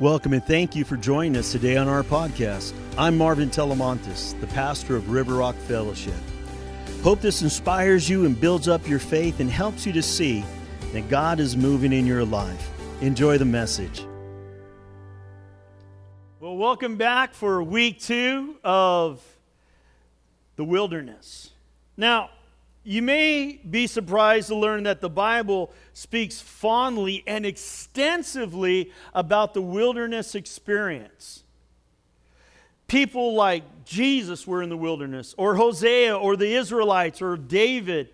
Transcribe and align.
Welcome 0.00 0.32
and 0.32 0.44
thank 0.44 0.74
you 0.74 0.84
for 0.84 0.96
joining 0.96 1.36
us 1.36 1.52
today 1.52 1.76
on 1.76 1.88
our 1.88 2.02
podcast. 2.02 2.72
I'm 2.98 3.16
Marvin 3.16 3.50
Telemontis, 3.50 4.38
the 4.40 4.48
pastor 4.48 4.96
of 4.96 5.10
River 5.10 5.34
Rock 5.34 5.54
Fellowship. 5.54 6.14
Hope 7.02 7.20
this 7.20 7.42
inspires 7.42 8.08
you 8.08 8.26
and 8.26 8.40
builds 8.40 8.68
up 8.68 8.88
your 8.88 8.98
faith 8.98 9.40
and 9.40 9.50
helps 9.50 9.86
you 9.86 9.92
to 9.92 10.02
see 10.02 10.44
that 10.92 11.08
God 11.08 11.40
is 11.40 11.56
moving 11.56 11.92
in 11.92 12.06
your 12.06 12.24
life. 12.24 12.70
Enjoy 13.00 13.38
the 13.38 13.44
message. 13.44 14.04
Well, 16.40 16.56
welcome 16.56 16.96
back 16.96 17.34
for 17.34 17.62
week 17.62 18.00
two 18.00 18.56
of 18.64 19.22
the 20.56 20.64
wilderness. 20.64 21.50
Now, 21.96 22.30
you 22.84 23.00
may 23.02 23.60
be 23.68 23.86
surprised 23.86 24.48
to 24.48 24.56
learn 24.56 24.84
that 24.84 25.00
the 25.00 25.10
Bible 25.10 25.72
speaks 25.92 26.40
fondly 26.40 27.22
and 27.26 27.46
extensively 27.46 28.92
about 29.14 29.54
the 29.54 29.62
wilderness 29.62 30.34
experience. 30.34 31.44
People 32.88 33.34
like 33.34 33.84
Jesus 33.84 34.46
were 34.46 34.62
in 34.62 34.68
the 34.68 34.76
wilderness, 34.76 35.34
or 35.38 35.54
Hosea, 35.54 36.16
or 36.16 36.36
the 36.36 36.54
Israelites, 36.54 37.22
or 37.22 37.36
David, 37.36 38.10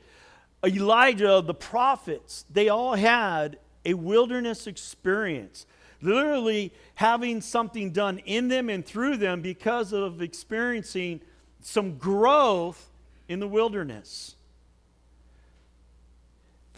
Elijah, 0.65 1.43
the 1.45 1.55
prophets. 1.55 2.45
They 2.51 2.69
all 2.69 2.95
had 2.95 3.59
a 3.85 3.95
wilderness 3.95 4.67
experience. 4.67 5.67
Literally 6.01 6.73
having 6.95 7.41
something 7.41 7.91
done 7.91 8.19
in 8.19 8.49
them 8.49 8.69
and 8.69 8.85
through 8.85 9.17
them 9.17 9.41
because 9.41 9.93
of 9.93 10.23
experiencing 10.23 11.23
some 11.61 11.97
growth 11.97 12.91
in 13.29 13.41
the 13.41 13.49
wilderness. 13.49 14.37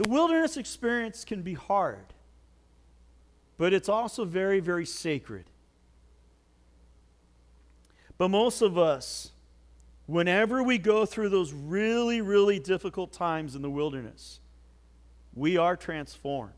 The 0.01 0.09
wilderness 0.09 0.57
experience 0.57 1.27
can 1.27 1.43
be 1.43 1.53
hard, 1.53 2.15
but 3.59 3.75
it's 3.75 3.87
also 3.87 4.25
very, 4.25 4.59
very 4.59 4.87
sacred. 4.87 5.45
But 8.17 8.31
most 8.31 8.63
of 8.63 8.79
us, 8.79 9.33
whenever 10.07 10.63
we 10.63 10.79
go 10.79 11.05
through 11.05 11.29
those 11.29 11.53
really, 11.53 12.23
really 12.23 12.59
difficult 12.59 13.13
times 13.13 13.55
in 13.55 13.61
the 13.61 13.69
wilderness, 13.69 14.41
we 15.35 15.59
are 15.59 15.77
transformed 15.77 16.55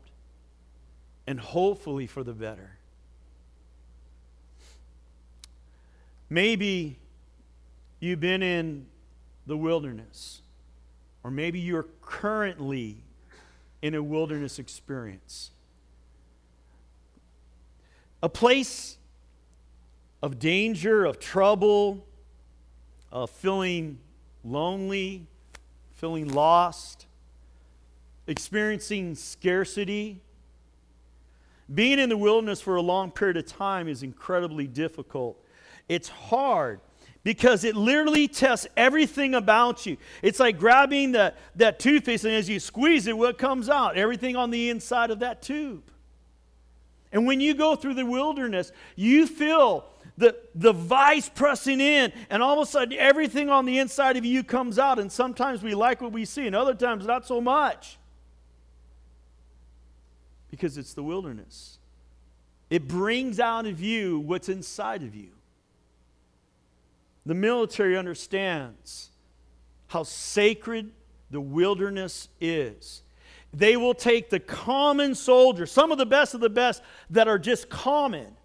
and 1.27 1.37
hopefully 1.37 2.07
for 2.07 2.23
the 2.23 2.31
better. 2.31 2.77
Maybe 6.29 6.97
you've 7.99 8.21
been 8.21 8.41
in 8.41 8.85
the 9.45 9.57
wilderness, 9.57 10.41
or 11.25 11.29
maybe 11.29 11.59
you're 11.59 11.87
currently 12.01 13.03
in 13.83 13.93
a 13.93 14.01
wilderness 14.01 14.59
experience. 14.59 15.51
A 18.23 18.29
place 18.29 18.97
of 20.21 20.39
danger, 20.39 21.03
of 21.03 21.19
trouble, 21.19 22.07
of 23.11 23.29
feeling 23.29 23.99
lonely, 24.45 25.27
feeling 25.95 26.29
lost, 26.29 27.07
experiencing 28.25 29.15
scarcity. 29.15 30.21
Being 31.73 31.99
in 31.99 32.07
the 32.07 32.17
wilderness 32.17 32.61
for 32.61 32.77
a 32.77 32.81
long 32.81 33.11
period 33.11 33.35
of 33.35 33.45
time 33.45 33.89
is 33.89 34.01
incredibly 34.01 34.65
difficult. 34.65 35.37
It's 35.89 36.07
hard 36.07 36.79
because 37.23 37.63
it 37.63 37.75
literally 37.75 38.27
tests 38.27 38.67
everything 38.75 39.33
about 39.33 39.85
you. 39.85 39.97
It's 40.21 40.39
like 40.39 40.57
grabbing 40.59 41.13
the, 41.13 41.33
that 41.55 41.79
toothpaste, 41.79 42.25
and 42.25 42.33
as 42.33 42.49
you 42.49 42.59
squeeze 42.59 43.07
it, 43.07 43.17
what 43.17 43.37
comes 43.37 43.69
out? 43.69 43.97
Everything 43.97 44.35
on 44.35 44.51
the 44.51 44.69
inside 44.69 45.09
of 45.09 45.19
that 45.19 45.41
tube. 45.41 45.83
And 47.13 47.25
when 47.25 47.39
you 47.39 47.53
go 47.53 47.75
through 47.75 47.93
the 47.93 48.05
wilderness, 48.05 48.71
you 48.95 49.27
feel 49.27 49.85
the, 50.17 50.35
the 50.55 50.73
vice 50.73 51.29
pressing 51.29 51.79
in, 51.79 52.11
and 52.29 52.43
all 52.43 52.61
of 52.61 52.67
a 52.67 52.69
sudden, 52.69 52.97
everything 52.97 53.49
on 53.49 53.65
the 53.65 53.79
inside 53.79 54.17
of 54.17 54.25
you 54.25 54.43
comes 54.43 54.77
out. 54.77 54.99
And 54.99 55.11
sometimes 55.11 55.63
we 55.63 55.75
like 55.75 56.01
what 56.01 56.11
we 56.11 56.25
see, 56.25 56.45
and 56.45 56.55
other 56.55 56.73
times, 56.73 57.05
not 57.05 57.25
so 57.25 57.39
much. 57.39 57.97
Because 60.51 60.77
it's 60.77 60.93
the 60.93 61.03
wilderness. 61.03 61.79
It 62.69 62.87
brings 62.87 63.39
out 63.39 63.65
of 63.65 63.79
you 63.79 64.19
what's 64.19 64.49
inside 64.49 65.03
of 65.03 65.15
you. 65.15 65.29
The 67.25 67.33
military 67.33 67.97
understands 67.97 69.11
how 69.87 70.03
sacred 70.03 70.91
the 71.31 71.39
wilderness 71.41 72.29
is. 72.41 73.03
They 73.53 73.77
will 73.77 73.93
take 73.93 74.29
the 74.29 74.39
common 74.39 75.15
soldiers, 75.15 75.71
some 75.71 75.91
of 75.91 75.97
the 75.97 76.05
best 76.05 76.33
of 76.33 76.41
the 76.41 76.49
best 76.49 76.81
that 77.11 77.27
are 77.27 77.37
just 77.37 77.69
common, 77.69 78.35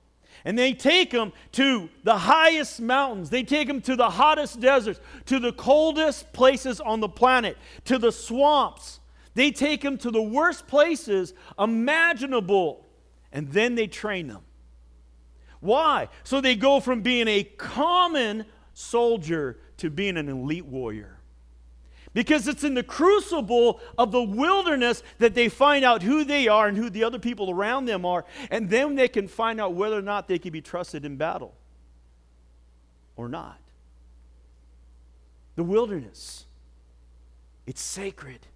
and 0.44 0.56
they 0.56 0.72
take 0.74 1.10
them 1.10 1.32
to 1.52 1.88
the 2.04 2.16
highest 2.16 2.80
mountains. 2.80 3.30
They 3.30 3.42
take 3.42 3.66
them 3.66 3.80
to 3.82 3.96
the 3.96 4.10
hottest 4.10 4.60
deserts, 4.60 5.00
to 5.26 5.38
the 5.38 5.52
coldest 5.52 6.32
places 6.32 6.80
on 6.80 7.00
the 7.00 7.08
planet, 7.08 7.56
to 7.86 7.98
the 7.98 8.12
swamps. 8.12 9.00
They 9.34 9.50
take 9.50 9.80
them 9.80 9.98
to 9.98 10.10
the 10.10 10.22
worst 10.22 10.66
places 10.66 11.34
imaginable, 11.58 12.86
and 13.32 13.50
then 13.50 13.74
they 13.74 13.86
train 13.86 14.28
them. 14.28 14.42
Why? 15.60 16.08
So 16.22 16.40
they 16.40 16.54
go 16.54 16.80
from 16.80 17.02
being 17.02 17.28
a 17.28 17.42
common 17.42 18.44
soldier 18.78 19.58
to 19.76 19.90
being 19.90 20.16
an 20.16 20.28
elite 20.28 20.64
warrior. 20.64 21.18
Because 22.14 22.48
it's 22.48 22.64
in 22.64 22.74
the 22.74 22.82
crucible 22.82 23.80
of 23.98 24.12
the 24.12 24.22
wilderness 24.22 25.02
that 25.18 25.34
they 25.34 25.48
find 25.48 25.84
out 25.84 26.02
who 26.02 26.24
they 26.24 26.48
are 26.48 26.68
and 26.68 26.76
who 26.76 26.88
the 26.88 27.04
other 27.04 27.18
people 27.18 27.50
around 27.50 27.84
them 27.84 28.06
are, 28.06 28.24
and 28.50 28.70
then 28.70 28.94
they 28.94 29.08
can 29.08 29.28
find 29.28 29.60
out 29.60 29.74
whether 29.74 29.98
or 29.98 30.02
not 30.02 30.26
they 30.26 30.38
can 30.38 30.52
be 30.52 30.60
trusted 30.60 31.04
in 31.04 31.16
battle 31.16 31.54
or 33.16 33.28
not. 33.28 33.58
The 35.56 35.64
wilderness, 35.64 36.46
it's 37.66 37.82
sacred. 37.82 38.46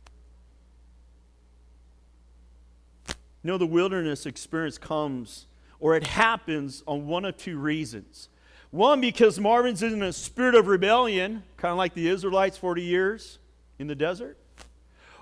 You 3.09 3.15
know, 3.51 3.59
the 3.59 3.67
wilderness 3.67 4.25
experience 4.25 4.79
comes 4.79 5.47
or 5.81 5.97
it 5.97 6.07
happens 6.07 6.85
on 6.87 7.09
one 7.09 7.25
of 7.25 7.37
two 7.37 7.59
reasons. 7.59 8.29
One, 8.73 9.03
because 9.03 9.39
Marvin's 9.39 9.83
in 9.83 10.03
a 10.03 10.15
spirit 10.15 10.55
of 10.55 10.67
rebellion, 10.67 11.43
kind 11.59 11.71
of 11.71 11.79
like 11.79 11.93
the 11.93 12.09
Israelites 12.09 12.57
40 12.57 12.83
years 12.83 13.39
in 13.79 13.87
the 13.87 13.95
desert. 13.95 14.39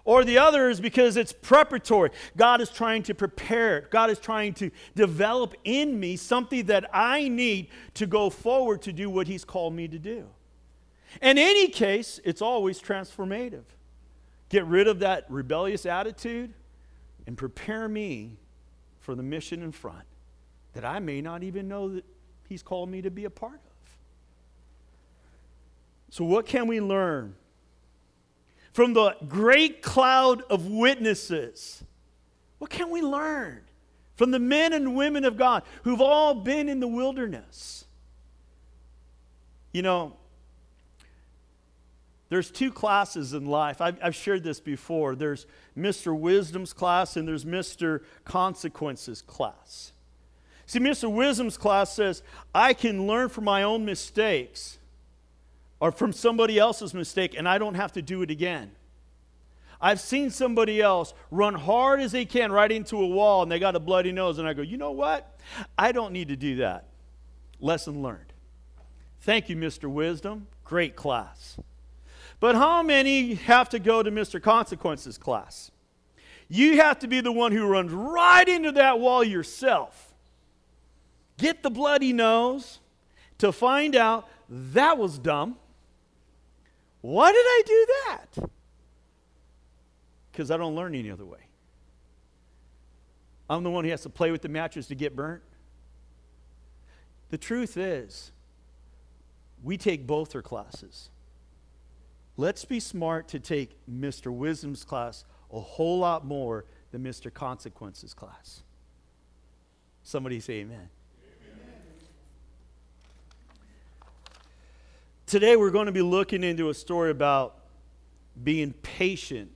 Or 0.04 0.24
the 0.24 0.38
other 0.38 0.70
is 0.70 0.80
because 0.80 1.16
it's 1.16 1.32
preparatory. 1.32 2.10
God 2.36 2.60
is 2.60 2.70
trying 2.70 3.02
to 3.04 3.14
prepare. 3.14 3.88
God 3.90 4.08
is 4.08 4.20
trying 4.20 4.54
to 4.54 4.70
develop 4.94 5.54
in 5.64 5.98
me 5.98 6.16
something 6.16 6.66
that 6.66 6.88
I 6.94 7.26
need 7.28 7.68
to 7.94 8.06
go 8.06 8.30
forward 8.30 8.82
to 8.82 8.92
do 8.92 9.10
what 9.10 9.26
He's 9.26 9.44
called 9.44 9.74
me 9.74 9.88
to 9.88 9.98
do. 9.98 10.28
In 11.20 11.36
any 11.36 11.68
case, 11.68 12.20
it's 12.24 12.40
always 12.40 12.80
transformative. 12.80 13.64
Get 14.48 14.64
rid 14.64 14.86
of 14.86 15.00
that 15.00 15.26
rebellious 15.28 15.86
attitude 15.86 16.54
and 17.26 17.36
prepare 17.36 17.88
me 17.88 18.36
for 19.00 19.16
the 19.16 19.24
mission 19.24 19.60
in 19.60 19.72
front 19.72 20.04
that 20.72 20.84
I 20.84 21.00
may 21.00 21.20
not 21.20 21.42
even 21.42 21.66
know 21.66 21.88
that 21.94 22.04
He's 22.50 22.64
called 22.64 22.90
me 22.90 23.00
to 23.02 23.12
be 23.12 23.26
a 23.26 23.30
part 23.30 23.54
of. 23.54 23.60
So, 26.10 26.24
what 26.24 26.46
can 26.46 26.66
we 26.66 26.80
learn 26.80 27.36
from 28.72 28.92
the 28.92 29.14
great 29.28 29.82
cloud 29.82 30.42
of 30.50 30.66
witnesses? 30.66 31.84
What 32.58 32.68
can 32.68 32.90
we 32.90 33.02
learn 33.02 33.60
from 34.16 34.32
the 34.32 34.40
men 34.40 34.72
and 34.72 34.96
women 34.96 35.24
of 35.24 35.36
God 35.36 35.62
who've 35.84 36.00
all 36.00 36.34
been 36.34 36.68
in 36.68 36.80
the 36.80 36.88
wilderness? 36.88 37.84
You 39.70 39.82
know, 39.82 40.16
there's 42.30 42.50
two 42.50 42.72
classes 42.72 43.32
in 43.32 43.46
life. 43.46 43.80
I've, 43.80 43.96
I've, 44.02 44.16
shared 44.16 44.42
this 44.42 44.58
before. 44.58 45.14
There's 45.14 45.46
Mr. 45.78 46.18
Wisdom's 46.18 46.72
class 46.72 47.16
and 47.16 47.28
there's 47.28 47.44
Mr. 47.44 48.02
Consequences 48.24 49.22
class. 49.22 49.92
See, 50.70 50.78
Mr. 50.78 51.12
Wisdom's 51.12 51.58
class 51.58 51.92
says, 51.92 52.22
I 52.54 52.74
can 52.74 53.08
learn 53.08 53.28
from 53.28 53.42
my 53.42 53.64
own 53.64 53.84
mistakes 53.84 54.78
or 55.80 55.90
from 55.90 56.12
somebody 56.12 56.60
else's 56.60 56.94
mistake, 56.94 57.34
and 57.36 57.48
I 57.48 57.58
don't 57.58 57.74
have 57.74 57.90
to 57.94 58.02
do 58.02 58.22
it 58.22 58.30
again. 58.30 58.70
I've 59.80 59.98
seen 59.98 60.30
somebody 60.30 60.80
else 60.80 61.12
run 61.32 61.54
hard 61.54 61.98
as 61.98 62.12
they 62.12 62.24
can 62.24 62.52
right 62.52 62.70
into 62.70 63.02
a 63.02 63.06
wall 63.08 63.42
and 63.42 63.50
they 63.50 63.58
got 63.58 63.74
a 63.74 63.80
bloody 63.80 64.12
nose, 64.12 64.38
and 64.38 64.46
I 64.46 64.52
go, 64.52 64.62
you 64.62 64.76
know 64.76 64.92
what? 64.92 65.40
I 65.76 65.90
don't 65.90 66.12
need 66.12 66.28
to 66.28 66.36
do 66.36 66.54
that. 66.58 66.84
Lesson 67.58 68.00
learned. 68.00 68.32
Thank 69.22 69.48
you, 69.48 69.56
Mr. 69.56 69.90
Wisdom. 69.90 70.46
Great 70.62 70.94
class. 70.94 71.58
But 72.38 72.54
how 72.54 72.84
many 72.84 73.34
have 73.34 73.70
to 73.70 73.80
go 73.80 74.04
to 74.04 74.12
Mr. 74.12 74.40
Consequences 74.40 75.18
class? 75.18 75.72
You 76.48 76.76
have 76.76 77.00
to 77.00 77.08
be 77.08 77.20
the 77.20 77.32
one 77.32 77.50
who 77.50 77.66
runs 77.66 77.90
right 77.90 78.48
into 78.48 78.70
that 78.70 79.00
wall 79.00 79.24
yourself 79.24 80.09
get 81.40 81.62
the 81.62 81.70
bloody 81.70 82.12
nose 82.12 82.80
to 83.38 83.52
find 83.52 83.96
out 83.96 84.28
that 84.48 84.98
was 84.98 85.18
dumb. 85.18 85.56
Why 87.00 87.32
did 87.32 87.38
I 87.38 87.62
do 87.66 87.86
that? 87.88 88.50
Because 90.30 90.50
I 90.50 90.56
don't 90.56 90.74
learn 90.74 90.94
any 90.94 91.10
other 91.10 91.24
way. 91.24 91.38
I'm 93.48 93.64
the 93.64 93.70
one 93.70 93.84
who 93.84 93.90
has 93.90 94.02
to 94.02 94.10
play 94.10 94.30
with 94.30 94.42
the 94.42 94.48
mattress 94.48 94.86
to 94.88 94.94
get 94.94 95.16
burnt. 95.16 95.42
The 97.30 97.38
truth 97.38 97.76
is, 97.76 98.32
we 99.62 99.76
take 99.76 100.06
both 100.06 100.30
their 100.30 100.42
classes. 100.42 101.10
Let's 102.36 102.64
be 102.64 102.80
smart 102.80 103.28
to 103.28 103.40
take 103.40 103.76
Mr. 103.90 104.32
Wisdom's 104.32 104.84
class 104.84 105.24
a 105.52 105.60
whole 105.60 105.98
lot 105.98 106.24
more 106.24 106.64
than 106.92 107.02
Mr. 107.02 107.32
Consequences 107.32 108.14
class. 108.14 108.62
Somebody 110.02 110.40
say 110.40 110.54
amen. 110.54 110.88
Today 115.30 115.54
we're 115.54 115.70
going 115.70 115.86
to 115.86 115.92
be 115.92 116.02
looking 116.02 116.42
into 116.42 116.70
a 116.70 116.74
story 116.74 117.12
about 117.12 117.54
being 118.42 118.72
patient 118.72 119.52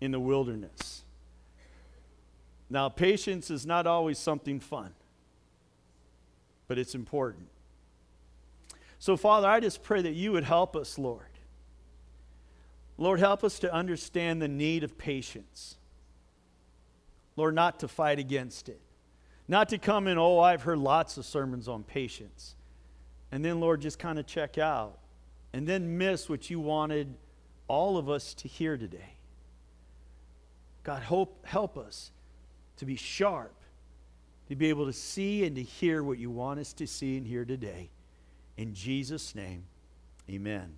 in 0.00 0.10
the 0.10 0.18
wilderness. 0.18 1.02
Now, 2.70 2.88
patience 2.88 3.50
is 3.50 3.66
not 3.66 3.86
always 3.86 4.18
something 4.18 4.58
fun, 4.58 4.94
but 6.66 6.78
it's 6.78 6.94
important. 6.94 7.48
So, 8.98 9.18
Father, 9.18 9.48
I 9.48 9.60
just 9.60 9.82
pray 9.82 10.00
that 10.00 10.14
you 10.14 10.32
would 10.32 10.44
help 10.44 10.74
us, 10.74 10.96
Lord. 10.98 11.28
Lord, 12.96 13.20
help 13.20 13.44
us 13.44 13.58
to 13.58 13.70
understand 13.70 14.40
the 14.40 14.48
need 14.48 14.82
of 14.82 14.96
patience. 14.96 15.76
Lord, 17.36 17.54
not 17.54 17.80
to 17.80 17.88
fight 17.88 18.18
against 18.18 18.70
it. 18.70 18.80
Not 19.46 19.68
to 19.68 19.76
come 19.76 20.06
in, 20.06 20.16
oh, 20.16 20.38
I've 20.38 20.62
heard 20.62 20.78
lots 20.78 21.18
of 21.18 21.26
sermons 21.26 21.68
on 21.68 21.82
patience. 21.82 22.54
And 23.32 23.44
then, 23.44 23.60
Lord, 23.60 23.80
just 23.80 23.98
kind 23.98 24.18
of 24.18 24.26
check 24.26 24.58
out. 24.58 24.98
And 25.52 25.66
then 25.66 25.98
miss 25.98 26.28
what 26.28 26.50
you 26.50 26.60
wanted 26.60 27.14
all 27.68 27.96
of 27.96 28.08
us 28.08 28.34
to 28.34 28.48
hear 28.48 28.76
today. 28.76 29.16
God, 30.82 31.02
hope, 31.02 31.44
help 31.46 31.76
us 31.76 32.10
to 32.78 32.86
be 32.86 32.96
sharp, 32.96 33.54
to 34.48 34.56
be 34.56 34.68
able 34.68 34.86
to 34.86 34.92
see 34.92 35.44
and 35.44 35.54
to 35.56 35.62
hear 35.62 36.02
what 36.02 36.18
you 36.18 36.30
want 36.30 36.58
us 36.58 36.72
to 36.74 36.86
see 36.86 37.16
and 37.16 37.26
hear 37.26 37.44
today. 37.44 37.90
In 38.56 38.74
Jesus' 38.74 39.34
name, 39.34 39.64
amen. 40.28 40.74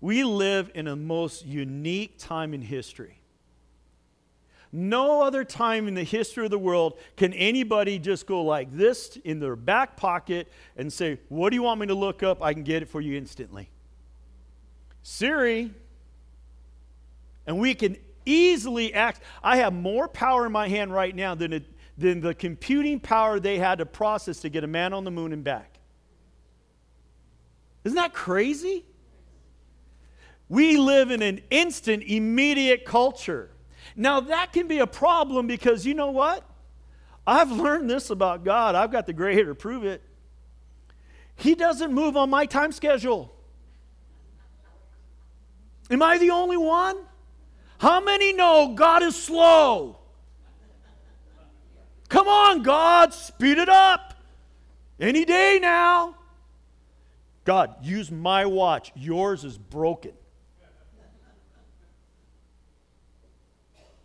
We 0.00 0.24
live 0.24 0.70
in 0.74 0.86
a 0.86 0.96
most 0.96 1.44
unique 1.44 2.18
time 2.18 2.54
in 2.54 2.62
history. 2.62 3.20
No 4.72 5.22
other 5.22 5.44
time 5.44 5.88
in 5.88 5.94
the 5.94 6.04
history 6.04 6.44
of 6.44 6.50
the 6.50 6.58
world 6.58 6.98
can 7.16 7.32
anybody 7.32 7.98
just 7.98 8.26
go 8.26 8.42
like 8.42 8.74
this 8.76 9.16
in 9.24 9.40
their 9.40 9.56
back 9.56 9.96
pocket 9.96 10.48
and 10.76 10.92
say, 10.92 11.18
What 11.28 11.50
do 11.50 11.56
you 11.56 11.62
want 11.62 11.80
me 11.80 11.86
to 11.86 11.94
look 11.94 12.22
up? 12.22 12.42
I 12.42 12.52
can 12.52 12.62
get 12.62 12.82
it 12.82 12.88
for 12.88 13.00
you 13.00 13.16
instantly. 13.16 13.70
Siri. 15.02 15.72
And 17.46 17.60
we 17.60 17.74
can 17.74 17.96
easily 18.24 18.92
act. 18.92 19.22
I 19.42 19.58
have 19.58 19.72
more 19.72 20.08
power 20.08 20.46
in 20.46 20.52
my 20.52 20.68
hand 20.68 20.92
right 20.92 21.14
now 21.14 21.36
than, 21.36 21.52
it, 21.52 21.64
than 21.96 22.20
the 22.20 22.34
computing 22.34 22.98
power 22.98 23.38
they 23.38 23.58
had 23.58 23.78
to 23.78 23.86
process 23.86 24.40
to 24.40 24.48
get 24.48 24.64
a 24.64 24.66
man 24.66 24.92
on 24.92 25.04
the 25.04 25.12
moon 25.12 25.32
and 25.32 25.44
back. 25.44 25.78
Isn't 27.84 27.96
that 27.96 28.12
crazy? 28.12 28.84
We 30.48 30.76
live 30.76 31.12
in 31.12 31.22
an 31.22 31.40
instant, 31.50 32.02
immediate 32.02 32.84
culture. 32.84 33.50
Now, 33.96 34.20
that 34.20 34.52
can 34.52 34.68
be 34.68 34.78
a 34.78 34.86
problem 34.86 35.46
because 35.46 35.86
you 35.86 35.94
know 35.94 36.10
what? 36.10 36.44
I've 37.26 37.50
learned 37.50 37.90
this 37.90 38.10
about 38.10 38.44
God. 38.44 38.74
I've 38.74 38.92
got 38.92 39.06
the 39.06 39.14
gray 39.14 39.34
hair 39.34 39.46
to 39.46 39.54
prove 39.54 39.84
it. 39.84 40.02
He 41.34 41.54
doesn't 41.54 41.92
move 41.92 42.16
on 42.16 42.30
my 42.30 42.46
time 42.46 42.72
schedule. 42.72 43.32
Am 45.90 46.02
I 46.02 46.18
the 46.18 46.30
only 46.30 46.56
one? 46.56 46.96
How 47.78 48.00
many 48.00 48.32
know 48.32 48.74
God 48.74 49.02
is 49.02 49.20
slow? 49.20 49.98
Come 52.08 52.28
on, 52.28 52.62
God, 52.62 53.12
speed 53.12 53.58
it 53.58 53.68
up. 53.68 54.14
Any 55.00 55.24
day 55.24 55.58
now. 55.60 56.16
God, 57.44 57.76
use 57.82 58.10
my 58.10 58.46
watch. 58.46 58.92
Yours 58.94 59.44
is 59.44 59.58
broken. 59.58 60.12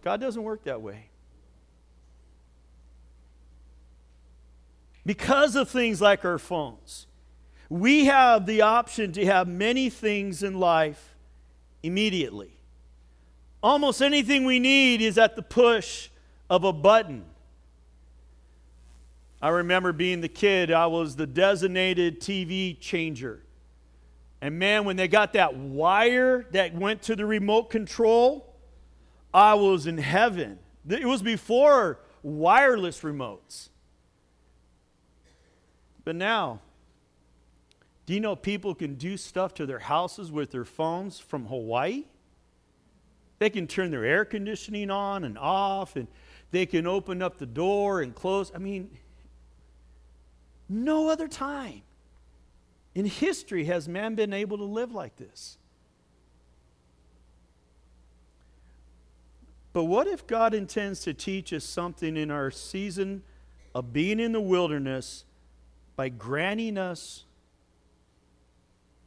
God 0.04 0.20
doesn't 0.20 0.42
work 0.42 0.64
that 0.64 0.82
way. 0.82 1.10
Because 5.06 5.56
of 5.56 5.70
things 5.70 6.02
like 6.02 6.26
our 6.26 6.38
phones, 6.38 7.08
we 7.70 8.06
have 8.06 8.46
the 8.46 8.62
option 8.62 9.12
to 9.14 9.26
have 9.26 9.48
many 9.48 9.90
things 9.90 10.44
in 10.44 10.60
life 10.60 11.16
immediately. 11.82 12.52
Almost 13.64 14.02
anything 14.02 14.46
we 14.46 14.60
need 14.60 15.02
is 15.02 15.18
at 15.18 15.36
the 15.36 15.42
push 15.42 16.10
of 16.50 16.64
a 16.64 16.74
button. 16.74 17.24
I 19.42 19.50
remember 19.50 19.92
being 19.92 20.22
the 20.22 20.30
kid, 20.30 20.72
I 20.72 20.88
was 20.88 21.16
the 21.16 21.26
designated 21.26 22.22
TV 22.22 22.80
changer. 22.80 23.42
And 24.42 24.60
man, 24.60 24.86
when 24.86 24.98
they 24.98 25.08
got 25.08 25.34
that 25.34 25.56
wire 25.56 26.46
that 26.52 26.76
went 26.76 27.04
to 27.04 27.16
the 27.16 27.26
remote 27.26 27.70
control, 27.70 28.51
I 29.34 29.54
was 29.54 29.88
in 29.88 29.98
heaven. 29.98 30.60
It 30.88 31.06
was 31.06 31.22
before 31.22 32.00
wireless 32.24 33.02
remotes. 33.02 33.70
But 36.04 36.16
now, 36.16 36.60
do 38.06 38.14
you 38.14 38.20
know 38.20 38.36
people 38.36 38.76
can 38.76 38.96
do 38.96 39.16
stuff 39.18 39.54
to 39.56 39.66
their 39.66 39.80
houses 39.80 40.32
with 40.32 40.52
their 40.52 40.66
phones 40.66 41.20
from 41.20 41.46
Hawaii? 41.46 42.06
They 43.40 43.50
can 43.50 43.68
turn 43.68 43.92
their 43.92 44.06
air 44.06 44.26
conditioning 44.26 44.92
on 44.92 45.24
and 45.24 45.38
off, 45.38 45.96
and 45.96 46.08
they 46.52 46.66
can 46.66 46.86
open 46.86 47.22
up 47.22 47.38
the 47.38 47.46
door 47.46 48.02
and 48.02 48.14
close. 48.14 48.52
I 48.54 48.58
mean, 48.58 48.90
no 50.68 51.10
other 51.10 51.28
time 51.28 51.82
in 52.94 53.06
history 53.06 53.66
has 53.66 53.88
man 53.88 54.16
been 54.16 54.34
able 54.34 54.58
to 54.58 54.64
live 54.64 54.92
like 54.92 55.16
this. 55.16 55.58
But 59.74 59.86
what 59.86 60.08
if 60.08 60.28
God 60.28 60.54
intends 60.54 61.02
to 61.02 61.14
teach 61.14 61.54
us 61.54 61.64
something 61.64 62.18
in 62.18 62.30
our 62.30 62.52
season 62.52 63.24
of 63.74 63.94
being 63.94 64.20
in 64.20 64.32
the 64.32 64.42
wilderness 64.42 65.24
by 65.96 66.10
granting 66.10 66.78
us 66.78 67.26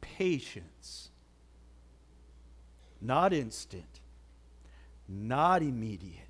patience? 0.01 1.09
Not 2.99 3.33
instant, 3.33 3.99
not 5.07 5.61
immediate 5.61 6.25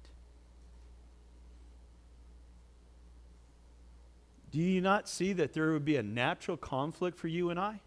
Do 4.55 4.61
you 4.61 4.79
not 4.79 5.09
see 5.09 5.33
that 5.33 5.51
there 5.51 5.73
would 5.73 5.83
be 5.83 5.97
a 5.97 6.01
natural 6.01 6.55
conflict 6.55 7.19
for 7.19 7.27
you 7.27 7.49
and 7.49 7.59
I? 7.59 7.81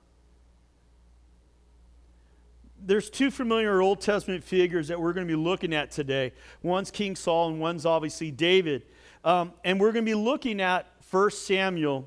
There's 2.84 3.10
two 3.10 3.30
familiar 3.30 3.80
Old 3.80 4.00
Testament 4.00 4.44
figures 4.44 4.88
that 4.88 5.00
we're 5.00 5.12
going 5.12 5.26
to 5.26 5.30
be 5.30 5.40
looking 5.40 5.74
at 5.74 5.90
today. 5.90 6.32
One's 6.62 6.90
King 6.90 7.16
Saul, 7.16 7.50
and 7.50 7.60
one's 7.60 7.84
obviously 7.84 8.30
David. 8.30 8.84
Um, 9.24 9.52
and 9.64 9.80
we're 9.80 9.92
going 9.92 10.04
to 10.04 10.10
be 10.10 10.14
looking 10.14 10.60
at 10.60 10.86
1 11.10 11.30
Samuel 11.32 12.06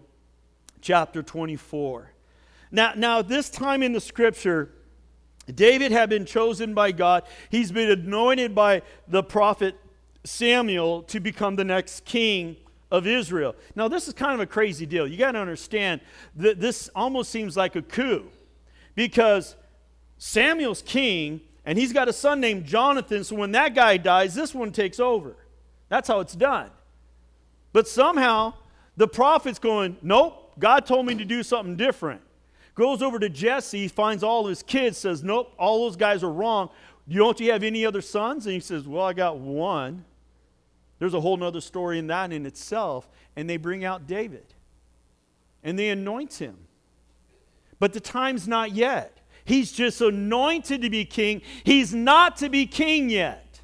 chapter 0.82 1.22
24. 1.22 2.12
Now, 2.72 2.94
now, 2.96 3.22
this 3.22 3.50
time 3.50 3.84
in 3.84 3.92
the 3.92 4.00
scripture, 4.00 4.70
David 5.54 5.92
had 5.92 6.10
been 6.10 6.25
chosen 6.25 6.74
by 6.74 6.92
God. 6.92 7.24
He's 7.50 7.72
been 7.72 7.92
anointed 7.92 8.56
by 8.56 8.82
the 9.08 9.24
prophet 9.24 9.75
Samuel 10.24 11.04
to 11.04 11.20
become 11.20 11.56
the 11.56 11.66
next 11.66 12.06
king 12.06 12.56
of 12.90 13.08
Israel. 13.08 13.56
Now, 13.75 13.88
this 13.88 14.08
is 14.08 14.13
kind 14.13 14.34
of 14.34 14.40
a 14.40 14.46
crazy 14.46 14.86
deal. 14.86 15.08
You 15.08 15.18
got 15.18 15.32
to 15.32 15.40
understand 15.40 16.01
that 16.36 16.60
this 16.60 16.90
almost 16.96 17.30
seems 17.30 17.58
like 17.58 17.75
a 17.75 17.82
coup 17.82 18.25
because 18.96 19.56
Samuel's 20.24 20.84
king 20.84 21.42
and 21.66 21.80
he's 21.80 21.92
got 21.92 22.08
a 22.08 22.13
son 22.13 22.40
named 22.40 22.66
Jonathan. 22.66 23.24
So 23.24 23.36
when 23.36 23.54
that 23.54 23.74
guy 23.74 23.98
dies, 23.98 24.36
this 24.36 24.54
one 24.54 24.72
takes 24.72 25.00
over. 25.00 25.36
That's 25.90 26.08
how 26.08 26.20
it's 26.20 26.36
done. 26.36 26.70
But 27.74 27.88
somehow 27.88 28.54
the 28.98 29.08
prophet's 29.08 29.58
going, 29.58 29.98
Nope, 30.04 30.54
God 30.60 30.86
told 30.86 31.08
me 31.08 31.16
to 31.16 31.25
do 31.25 31.42
something 31.42 31.75
different. 31.75 32.22
Goes 32.75 33.01
over 33.01 33.18
to 33.18 33.30
Jesse, 33.30 33.88
finds 33.88 34.22
all 34.22 34.46
his 34.46 34.62
kids, 34.62 35.00
says, 35.00 35.24
Nope, 35.24 35.56
all 35.58 35.86
those 35.86 35.96
guys 35.96 36.24
are 36.24 36.32
wrong. 36.32 36.70
You 37.08 37.18
don't 37.18 37.40
you 37.40 37.51
have 37.51 37.63
any 37.63 37.84
other 37.84 38.01
sons? 38.01 38.46
And 38.46 38.54
he 38.54 38.60
says, 38.60 38.88
Well, 38.88 39.04
I 39.04 39.13
got 39.13 39.40
one. 39.40 40.06
There's 41.00 41.16
a 41.16 41.20
whole 41.20 41.44
other 41.44 41.62
story 41.62 41.98
in 41.98 42.06
that 42.08 42.32
in 42.32 42.46
itself. 42.46 43.10
And 43.36 43.50
they 43.50 43.58
bring 43.58 43.84
out 43.84 44.06
David 44.06 44.54
and 45.63 45.80
they 45.80 45.90
anoint 45.90 46.36
him. 46.36 46.58
But 47.80 47.94
the 47.94 48.00
time's 48.00 48.48
not 48.48 48.74
yet. 48.74 49.21
He's 49.45 49.71
just 49.71 50.01
anointed 50.01 50.81
to 50.81 50.89
be 50.89 51.05
king. 51.05 51.41
He's 51.63 51.93
not 51.93 52.38
to 52.38 52.50
be 52.50 52.65
king 52.65 53.10
yet. 53.10 53.60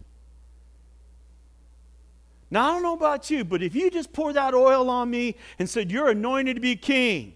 Now, 2.50 2.69
I 2.69 2.72
don't 2.74 2.84
know 2.84 2.93
about 2.93 3.29
you, 3.29 3.43
but 3.43 3.62
if 3.62 3.75
you 3.75 3.91
just 3.91 4.13
pour 4.13 4.31
that 4.34 4.53
oil 4.53 4.89
on 4.89 5.10
me 5.10 5.36
and 5.60 5.69
said, 5.69 5.91
You're 5.91 6.10
anointed 6.10 6.55
to 6.55 6.62
be 6.62 6.75
king, 6.75 7.36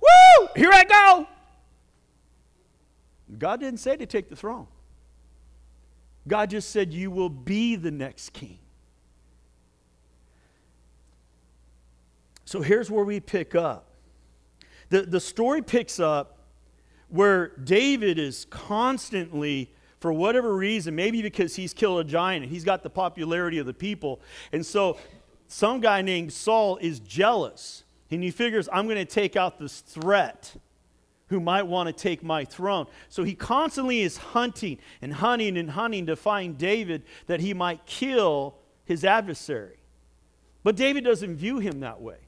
woo, 0.00 0.48
here 0.56 0.70
I 0.72 0.84
go. 0.84 1.26
God 3.38 3.60
didn't 3.60 3.80
say 3.80 3.96
to 3.96 4.06
take 4.06 4.28
the 4.28 4.36
throne. 4.36 4.66
God 6.26 6.50
just 6.50 6.70
said, 6.70 6.92
You 6.92 7.10
will 7.10 7.28
be 7.28 7.76
the 7.76 7.90
next 7.90 8.32
king. 8.32 8.58
So 12.44 12.62
here's 12.62 12.90
where 12.90 13.04
we 13.04 13.20
pick 13.20 13.54
up. 13.54 13.90
The, 14.88 15.02
the 15.02 15.20
story 15.20 15.62
picks 15.62 15.98
up 15.98 16.35
where 17.08 17.48
David 17.62 18.18
is 18.18 18.46
constantly, 18.50 19.72
for 20.00 20.12
whatever 20.12 20.54
reason, 20.54 20.94
maybe 20.94 21.22
because 21.22 21.56
he's 21.56 21.72
killed 21.72 22.00
a 22.00 22.04
giant 22.04 22.44
and 22.44 22.52
he's 22.52 22.64
got 22.64 22.82
the 22.82 22.90
popularity 22.90 23.58
of 23.58 23.66
the 23.66 23.74
people. 23.74 24.20
And 24.52 24.64
so 24.64 24.98
some 25.48 25.80
guy 25.80 26.02
named 26.02 26.32
Saul 26.32 26.76
is 26.78 27.00
jealous 27.00 27.84
and 28.10 28.22
he 28.22 28.30
figures, 28.30 28.68
I'm 28.72 28.86
going 28.86 28.98
to 28.98 29.04
take 29.04 29.36
out 29.36 29.58
this 29.58 29.80
threat 29.80 30.54
who 31.28 31.40
might 31.40 31.64
want 31.64 31.88
to 31.88 31.92
take 31.92 32.22
my 32.22 32.44
throne. 32.44 32.86
So 33.08 33.24
he 33.24 33.34
constantly 33.34 34.02
is 34.02 34.16
hunting 34.16 34.78
and 35.02 35.12
hunting 35.12 35.56
and 35.58 35.70
hunting 35.70 36.06
to 36.06 36.16
find 36.16 36.56
David 36.56 37.02
that 37.26 37.40
he 37.40 37.52
might 37.52 37.84
kill 37.84 38.56
his 38.84 39.04
adversary. 39.04 39.78
But 40.62 40.76
David 40.76 41.04
doesn't 41.04 41.36
view 41.36 41.58
him 41.58 41.80
that 41.80 42.00
way. 42.00 42.18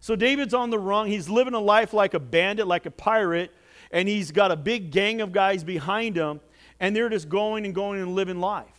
So 0.00 0.16
David's 0.16 0.54
on 0.54 0.70
the 0.70 0.78
run. 0.78 1.06
He's 1.06 1.28
living 1.28 1.54
a 1.54 1.60
life 1.60 1.92
like 1.92 2.14
a 2.14 2.20
bandit, 2.20 2.66
like 2.66 2.86
a 2.86 2.90
pirate, 2.90 3.52
and 3.90 4.08
he's 4.08 4.32
got 4.32 4.50
a 4.50 4.56
big 4.56 4.90
gang 4.90 5.20
of 5.20 5.32
guys 5.32 5.64
behind 5.64 6.16
him, 6.16 6.40
and 6.80 6.94
they're 6.94 7.08
just 7.08 7.28
going 7.28 7.64
and 7.64 7.74
going 7.74 8.00
and 8.00 8.14
living 8.14 8.40
life. 8.40 8.76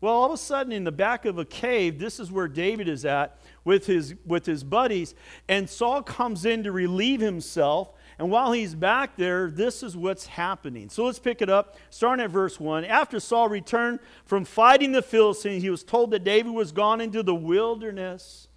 Well, 0.00 0.14
all 0.14 0.24
of 0.24 0.32
a 0.32 0.38
sudden, 0.38 0.72
in 0.72 0.84
the 0.84 0.92
back 0.92 1.26
of 1.26 1.36
a 1.36 1.44
cave, 1.44 1.98
this 1.98 2.18
is 2.18 2.32
where 2.32 2.48
David 2.48 2.88
is 2.88 3.04
at 3.04 3.38
with 3.64 3.86
his, 3.86 4.14
with 4.24 4.46
his 4.46 4.64
buddies, 4.64 5.14
and 5.46 5.68
Saul 5.68 6.02
comes 6.02 6.46
in 6.46 6.62
to 6.64 6.72
relieve 6.72 7.20
himself. 7.20 7.92
And 8.18 8.30
while 8.30 8.52
he's 8.52 8.74
back 8.74 9.16
there, 9.16 9.50
this 9.50 9.82
is 9.82 9.96
what's 9.96 10.26
happening. 10.26 10.88
So 10.88 11.04
let's 11.04 11.18
pick 11.18 11.42
it 11.42 11.50
up, 11.50 11.76
starting 11.90 12.24
at 12.24 12.30
verse 12.30 12.58
1. 12.58 12.84
After 12.84 13.20
Saul 13.20 13.48
returned 13.48 13.98
from 14.24 14.44
fighting 14.44 14.92
the 14.92 15.02
Philistines, 15.02 15.62
he 15.62 15.70
was 15.70 15.82
told 15.82 16.10
that 16.12 16.24
David 16.24 16.52
was 16.52 16.72
gone 16.72 17.00
into 17.00 17.22
the 17.22 17.34
wilderness 17.34 18.48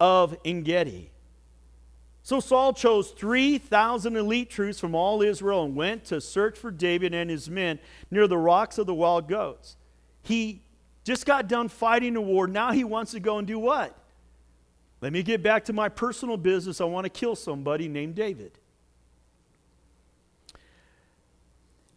of 0.00 0.36
Engedi. 0.44 1.10
So 2.26 2.40
Saul 2.40 2.72
chose 2.72 3.12
3,000 3.12 4.16
elite 4.16 4.50
troops 4.50 4.80
from 4.80 4.96
all 4.96 5.22
Israel 5.22 5.62
and 5.62 5.76
went 5.76 6.06
to 6.06 6.20
search 6.20 6.58
for 6.58 6.72
David 6.72 7.14
and 7.14 7.30
his 7.30 7.48
men 7.48 7.78
near 8.10 8.26
the 8.26 8.36
rocks 8.36 8.78
of 8.78 8.86
the 8.88 8.94
wild 8.94 9.28
goats. 9.28 9.76
He 10.22 10.60
just 11.04 11.24
got 11.24 11.46
done 11.46 11.68
fighting 11.68 12.16
a 12.16 12.20
war. 12.20 12.48
Now 12.48 12.72
he 12.72 12.82
wants 12.82 13.12
to 13.12 13.20
go 13.20 13.38
and 13.38 13.46
do 13.46 13.60
what? 13.60 13.96
Let 15.00 15.12
me 15.12 15.22
get 15.22 15.40
back 15.40 15.66
to 15.66 15.72
my 15.72 15.88
personal 15.88 16.36
business. 16.36 16.80
I 16.80 16.84
want 16.86 17.04
to 17.04 17.10
kill 17.10 17.36
somebody 17.36 17.86
named 17.86 18.16
David. 18.16 18.58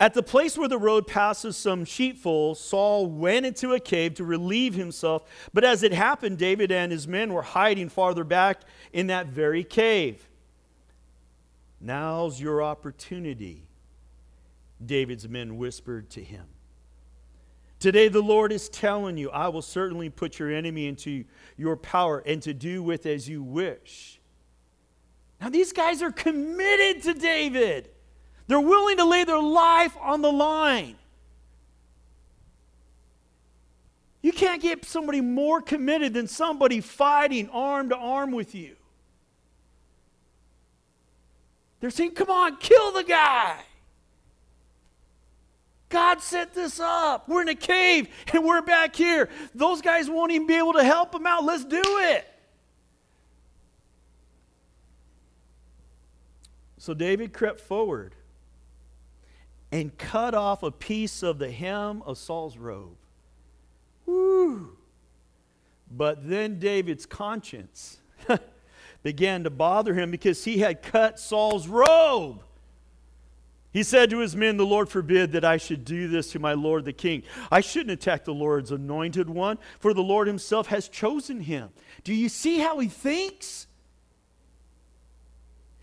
At 0.01 0.13
the 0.13 0.23
place 0.23 0.57
where 0.57 0.69
the 0.69 0.77
road 0.77 1.07
passes 1.07 1.57
some 1.57 1.83
sheepfold, 1.83 2.57
Saul 2.57 3.07
went 3.07 3.45
into 3.45 3.73
a 3.73 3.81
cave 3.81 4.13
to 4.15 4.23
relieve 4.23 4.73
himself. 4.73 5.23
But 5.53 5.65
as 5.65 5.83
it 5.83 5.91
happened, 5.91 6.37
David 6.37 6.71
and 6.71 6.91
his 6.91 7.05
men 7.05 7.33
were 7.33 7.41
hiding 7.41 7.89
farther 7.89 8.23
back 8.23 8.61
in 8.93 9.07
that 9.07 9.27
very 9.27 9.63
cave. 9.63 10.29
Now's 11.81 12.39
your 12.39 12.63
opportunity, 12.63 13.67
David's 14.85 15.27
men 15.27 15.57
whispered 15.57 16.09
to 16.11 16.23
him. 16.23 16.45
Today, 17.79 18.09
the 18.09 18.21
Lord 18.21 18.51
is 18.51 18.67
telling 18.67 19.17
you, 19.17 19.29
I 19.31 19.47
will 19.47 19.61
certainly 19.61 20.09
put 20.09 20.39
your 20.39 20.51
enemy 20.51 20.87
into 20.87 21.23
your 21.57 21.77
power 21.77 22.21
and 22.25 22.41
to 22.43 22.53
do 22.53 22.83
with 22.83 23.05
as 23.05 23.27
you 23.27 23.41
wish. 23.41 24.19
Now, 25.39 25.49
these 25.49 25.71
guys 25.71 26.01
are 26.01 26.11
committed 26.11 27.03
to 27.03 27.13
David. 27.13 27.89
They're 28.49 28.59
willing 28.59 28.97
to 28.97 29.05
lay 29.05 29.25
their 29.25 29.39
life 29.39 29.95
on 30.01 30.23
the 30.23 30.31
line. 30.31 30.95
You 34.23 34.31
can't 34.31 34.59
get 34.59 34.83
somebody 34.85 35.21
more 35.21 35.61
committed 35.61 36.15
than 36.15 36.27
somebody 36.27 36.81
fighting 36.81 37.47
arm 37.51 37.89
to 37.89 37.95
arm 37.95 38.31
with 38.31 38.55
you. 38.55 38.75
They're 41.79 41.91
saying, 41.91 42.13
come 42.13 42.31
on, 42.31 42.57
kill 42.57 42.91
the 42.91 43.03
guy. 43.03 43.55
God 45.89 46.19
set 46.19 46.55
this 46.55 46.79
up. 46.79 47.29
We're 47.29 47.43
in 47.43 47.49
a 47.49 47.55
cave 47.55 48.07
and 48.33 48.43
we're 48.43 48.63
back 48.63 48.95
here. 48.95 49.29
Those 49.53 49.79
guys 49.79 50.09
won't 50.09 50.31
even 50.31 50.47
be 50.47 50.55
able 50.55 50.73
to 50.73 50.83
help 50.83 51.13
him 51.13 51.27
out. 51.27 51.43
Let's 51.43 51.65
do 51.65 51.83
it. 51.83 52.27
So 56.79 56.95
David 56.95 57.31
crept 57.31 57.59
forward 57.59 58.15
and 59.71 59.97
cut 59.97 60.33
off 60.33 60.63
a 60.63 60.71
piece 60.71 61.23
of 61.23 61.39
the 61.39 61.51
hem 61.51 62.01
of 62.03 62.17
Saul's 62.17 62.57
robe. 62.57 62.97
Woo! 64.05 64.77
But 65.91 66.27
then 66.27 66.59
David's 66.59 67.05
conscience 67.05 67.99
began 69.03 69.43
to 69.43 69.49
bother 69.49 69.93
him 69.93 70.11
because 70.11 70.43
he 70.43 70.59
had 70.59 70.81
cut 70.81 71.19
Saul's 71.19 71.67
robe. 71.67 72.43
He 73.71 73.83
said 73.83 74.09
to 74.09 74.19
his 74.19 74.35
men, 74.35 74.57
The 74.57 74.65
Lord 74.65 74.89
forbid 74.89 75.31
that 75.33 75.45
I 75.45 75.57
should 75.57 75.85
do 75.85 76.07
this 76.07 76.31
to 76.31 76.39
my 76.39 76.53
Lord 76.53 76.85
the 76.85 76.93
king. 76.93 77.23
I 77.51 77.61
shouldn't 77.61 77.91
attack 77.91 78.25
the 78.25 78.33
Lord's 78.33 78.71
anointed 78.71 79.29
one, 79.29 79.59
for 79.79 79.93
the 79.93 80.01
Lord 80.01 80.27
himself 80.27 80.67
has 80.67 80.89
chosen 80.89 81.41
him. 81.41 81.69
Do 82.03 82.13
you 82.13 82.29
see 82.29 82.59
how 82.59 82.79
he 82.79 82.87
thinks? 82.87 83.67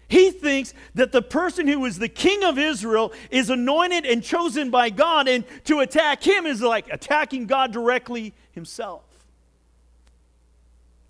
He 0.08 0.30
thinks 0.30 0.72
that 0.94 1.10
the 1.10 1.22
person 1.22 1.66
who 1.66 1.84
is 1.84 1.98
the 1.98 2.08
king 2.08 2.44
of 2.44 2.58
Israel 2.58 3.12
is 3.30 3.50
anointed 3.50 4.06
and 4.06 4.22
chosen 4.22 4.70
by 4.70 4.90
God, 4.90 5.26
and 5.26 5.44
to 5.64 5.80
attack 5.80 6.22
him 6.22 6.46
is 6.46 6.62
like 6.62 6.86
attacking 6.92 7.46
God 7.46 7.72
directly 7.72 8.32
himself. 8.52 9.02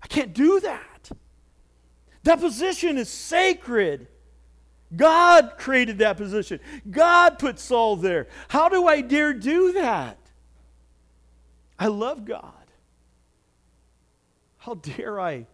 I 0.01 0.07
can't 0.07 0.33
do 0.33 0.59
that. 0.61 1.11
That 2.23 2.39
position 2.39 2.97
is 2.97 3.09
sacred. 3.09 4.07
God 4.95 5.53
created 5.57 5.97
that 5.99 6.17
position, 6.17 6.59
God 6.89 7.39
put 7.39 7.59
Saul 7.59 7.97
there. 7.97 8.27
How 8.47 8.69
do 8.69 8.87
I 8.87 9.01
dare 9.01 9.33
do 9.33 9.73
that? 9.73 10.17
I 11.77 11.87
love 11.87 12.25
God. 12.25 12.53
How 14.57 14.75
dare 14.75 15.19
I 15.19 15.45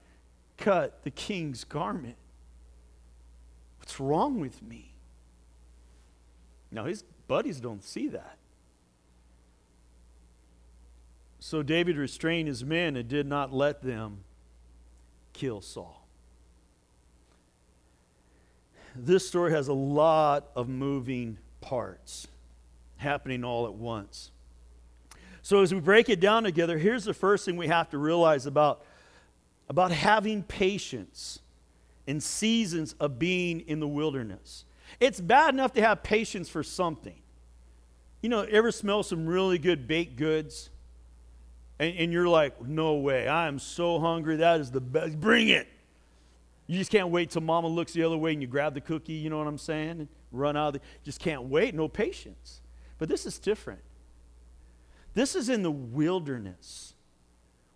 cut 0.57 1.03
the 1.03 1.12
king's 1.12 1.63
garment? 1.63 2.15
What's 3.84 4.00
wrong 4.00 4.40
with 4.40 4.63
me? 4.63 4.94
Now, 6.72 6.86
his 6.86 7.04
buddies 7.28 7.60
don't 7.60 7.84
see 7.84 8.08
that. 8.08 8.38
So 11.40 11.62
David 11.62 11.98
restrained 11.98 12.48
his 12.48 12.63
men 12.63 12.96
and 12.96 13.10
did 13.10 13.28
not 13.28 13.54
let 13.54 13.82
them 13.82 14.24
kill 15.34 15.60
Saul. 15.60 16.08
This 18.96 19.28
story 19.28 19.52
has 19.52 19.68
a 19.68 19.74
lot 19.74 20.50
of 20.56 20.70
moving 20.70 21.38
parts 21.60 22.30
happening 22.96 23.44
all 23.44 23.66
at 23.66 23.74
once. 23.74 24.32
So, 25.42 25.62
as 25.62 25.74
we 25.74 25.82
break 25.82 26.08
it 26.08 26.22
down 26.22 26.44
together, 26.44 26.78
here's 26.78 27.04
the 27.04 27.13
first 27.13 27.44
thing 27.44 27.58
we 27.58 27.68
have 27.68 27.90
to 27.90 27.98
realize 27.98 28.46
about, 28.46 28.86
about 29.68 29.92
having 29.92 30.42
patience 30.42 31.42
in 32.07 32.19
seasons 32.19 32.93
of 33.00 33.19
being 33.19 33.62
in 33.62 33.79
the 33.79 33.88
wilderness. 33.88 34.65
It's 35.00 35.19
bad 35.19 35.53
enough 35.53 35.74
to 35.74 35.81
have 35.81 36.03
patience 36.03 36.50
for 36.50 36.63
something. 36.63 37.19
You 38.22 38.29
know, 38.29 38.41
ever 38.41 38.72
smell 38.72 39.03
some 39.03 39.25
really 39.25 39.57
good 39.57 39.88
baked 39.88 40.15
goods? 40.15 40.69
And, 41.79 41.95
and 41.98 42.13
you're 42.13 42.27
like, 42.27 42.62
no 42.62 42.95
way, 42.95 43.27
I 43.27 43.48
am 43.48 43.60
so 43.60 44.00
hungry. 44.00 44.38
That 44.38 44.60
is 44.60 44.72
the 44.72 44.81
best. 44.81 45.19
Bring 45.19 45.50
it. 45.50 45.67
You 46.67 46.77
just 46.77 46.91
can't 46.91 47.10
wait 47.10 47.31
till 47.31 47.41
mama 47.41 47.67
looks 47.67 47.93
the 47.93 48.03
other 48.03 48.17
way 48.17 48.31
and 48.31 48.41
you 48.41 48.48
grab 48.48 48.74
the 48.74 48.81
cookie, 48.81 49.13
you 49.13 49.29
know 49.29 49.38
what 49.38 49.48
I'm 49.48 49.57
saying? 49.57 49.89
And 49.89 50.07
run 50.31 50.55
out 50.55 50.67
of 50.67 50.74
the, 50.75 50.81
just 51.03 51.19
can't 51.19 51.43
wait, 51.43 51.75
no 51.75 51.88
patience. 51.88 52.62
But 52.98 53.10
this 53.10 53.25
is 53.25 53.38
different. 53.38 53.81
This 55.13 55.36
is 55.36 55.50
in 55.50 55.62
the 55.62 55.72
wilderness 55.72 56.93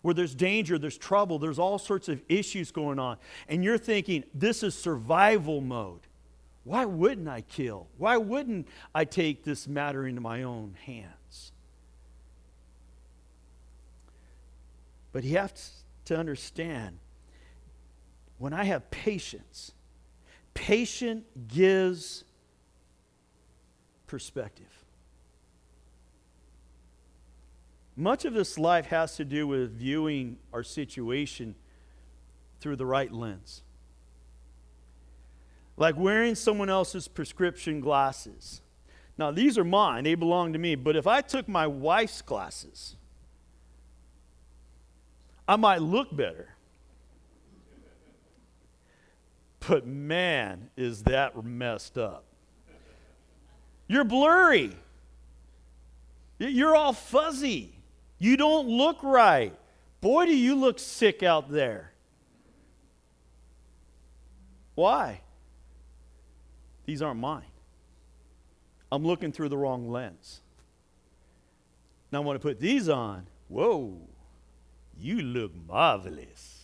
where 0.08 0.14
there's 0.14 0.34
danger, 0.34 0.78
there's 0.78 0.96
trouble, 0.96 1.38
there's 1.38 1.58
all 1.58 1.78
sorts 1.78 2.08
of 2.08 2.22
issues 2.30 2.70
going 2.70 2.98
on. 2.98 3.18
And 3.46 3.62
you're 3.62 3.76
thinking, 3.76 4.24
this 4.32 4.62
is 4.62 4.74
survival 4.74 5.60
mode. 5.60 6.00
Why 6.64 6.86
wouldn't 6.86 7.28
I 7.28 7.42
kill? 7.42 7.88
Why 7.98 8.16
wouldn't 8.16 8.68
I 8.94 9.04
take 9.04 9.44
this 9.44 9.68
matter 9.68 10.06
into 10.06 10.22
my 10.22 10.44
own 10.44 10.76
hands? 10.86 11.52
But 15.12 15.24
you 15.24 15.36
have 15.36 15.52
to 16.06 16.16
understand 16.16 16.96
when 18.38 18.54
I 18.54 18.64
have 18.64 18.90
patience, 18.90 19.72
patience 20.54 21.26
gives 21.48 22.24
perspective. 24.06 24.77
Much 27.98 28.24
of 28.24 28.32
this 28.32 28.56
life 28.56 28.86
has 28.86 29.16
to 29.16 29.24
do 29.24 29.44
with 29.48 29.76
viewing 29.76 30.38
our 30.52 30.62
situation 30.62 31.56
through 32.60 32.76
the 32.76 32.86
right 32.86 33.12
lens. 33.12 33.62
Like 35.76 35.96
wearing 35.96 36.36
someone 36.36 36.70
else's 36.70 37.08
prescription 37.08 37.80
glasses. 37.80 38.62
Now, 39.18 39.32
these 39.32 39.58
are 39.58 39.64
mine, 39.64 40.04
they 40.04 40.14
belong 40.14 40.52
to 40.52 40.60
me, 40.60 40.76
but 40.76 40.94
if 40.94 41.08
I 41.08 41.22
took 41.22 41.48
my 41.48 41.66
wife's 41.66 42.22
glasses, 42.22 42.94
I 45.48 45.56
might 45.56 45.82
look 45.82 46.16
better. 46.16 46.50
but 49.68 49.88
man, 49.88 50.70
is 50.76 51.02
that 51.02 51.44
messed 51.44 51.98
up. 51.98 52.22
You're 53.88 54.04
blurry. 54.04 54.76
You're 56.38 56.76
all 56.76 56.92
fuzzy. 56.92 57.77
You 58.18 58.36
don't 58.36 58.68
look 58.68 59.02
right. 59.02 59.54
Boy, 60.00 60.26
do 60.26 60.36
you 60.36 60.54
look 60.54 60.78
sick 60.78 61.22
out 61.22 61.50
there. 61.50 61.92
Why? 64.74 65.22
These 66.84 67.02
aren't 67.02 67.20
mine. 67.20 67.42
I'm 68.90 69.04
looking 69.04 69.32
through 69.32 69.50
the 69.50 69.56
wrong 69.56 69.90
lens. 69.90 70.40
Now, 72.10 72.22
I 72.22 72.24
want 72.24 72.40
to 72.40 72.46
put 72.46 72.58
these 72.58 72.88
on. 72.88 73.26
Whoa, 73.48 73.98
you 74.96 75.20
look 75.20 75.52
marvelous. 75.66 76.57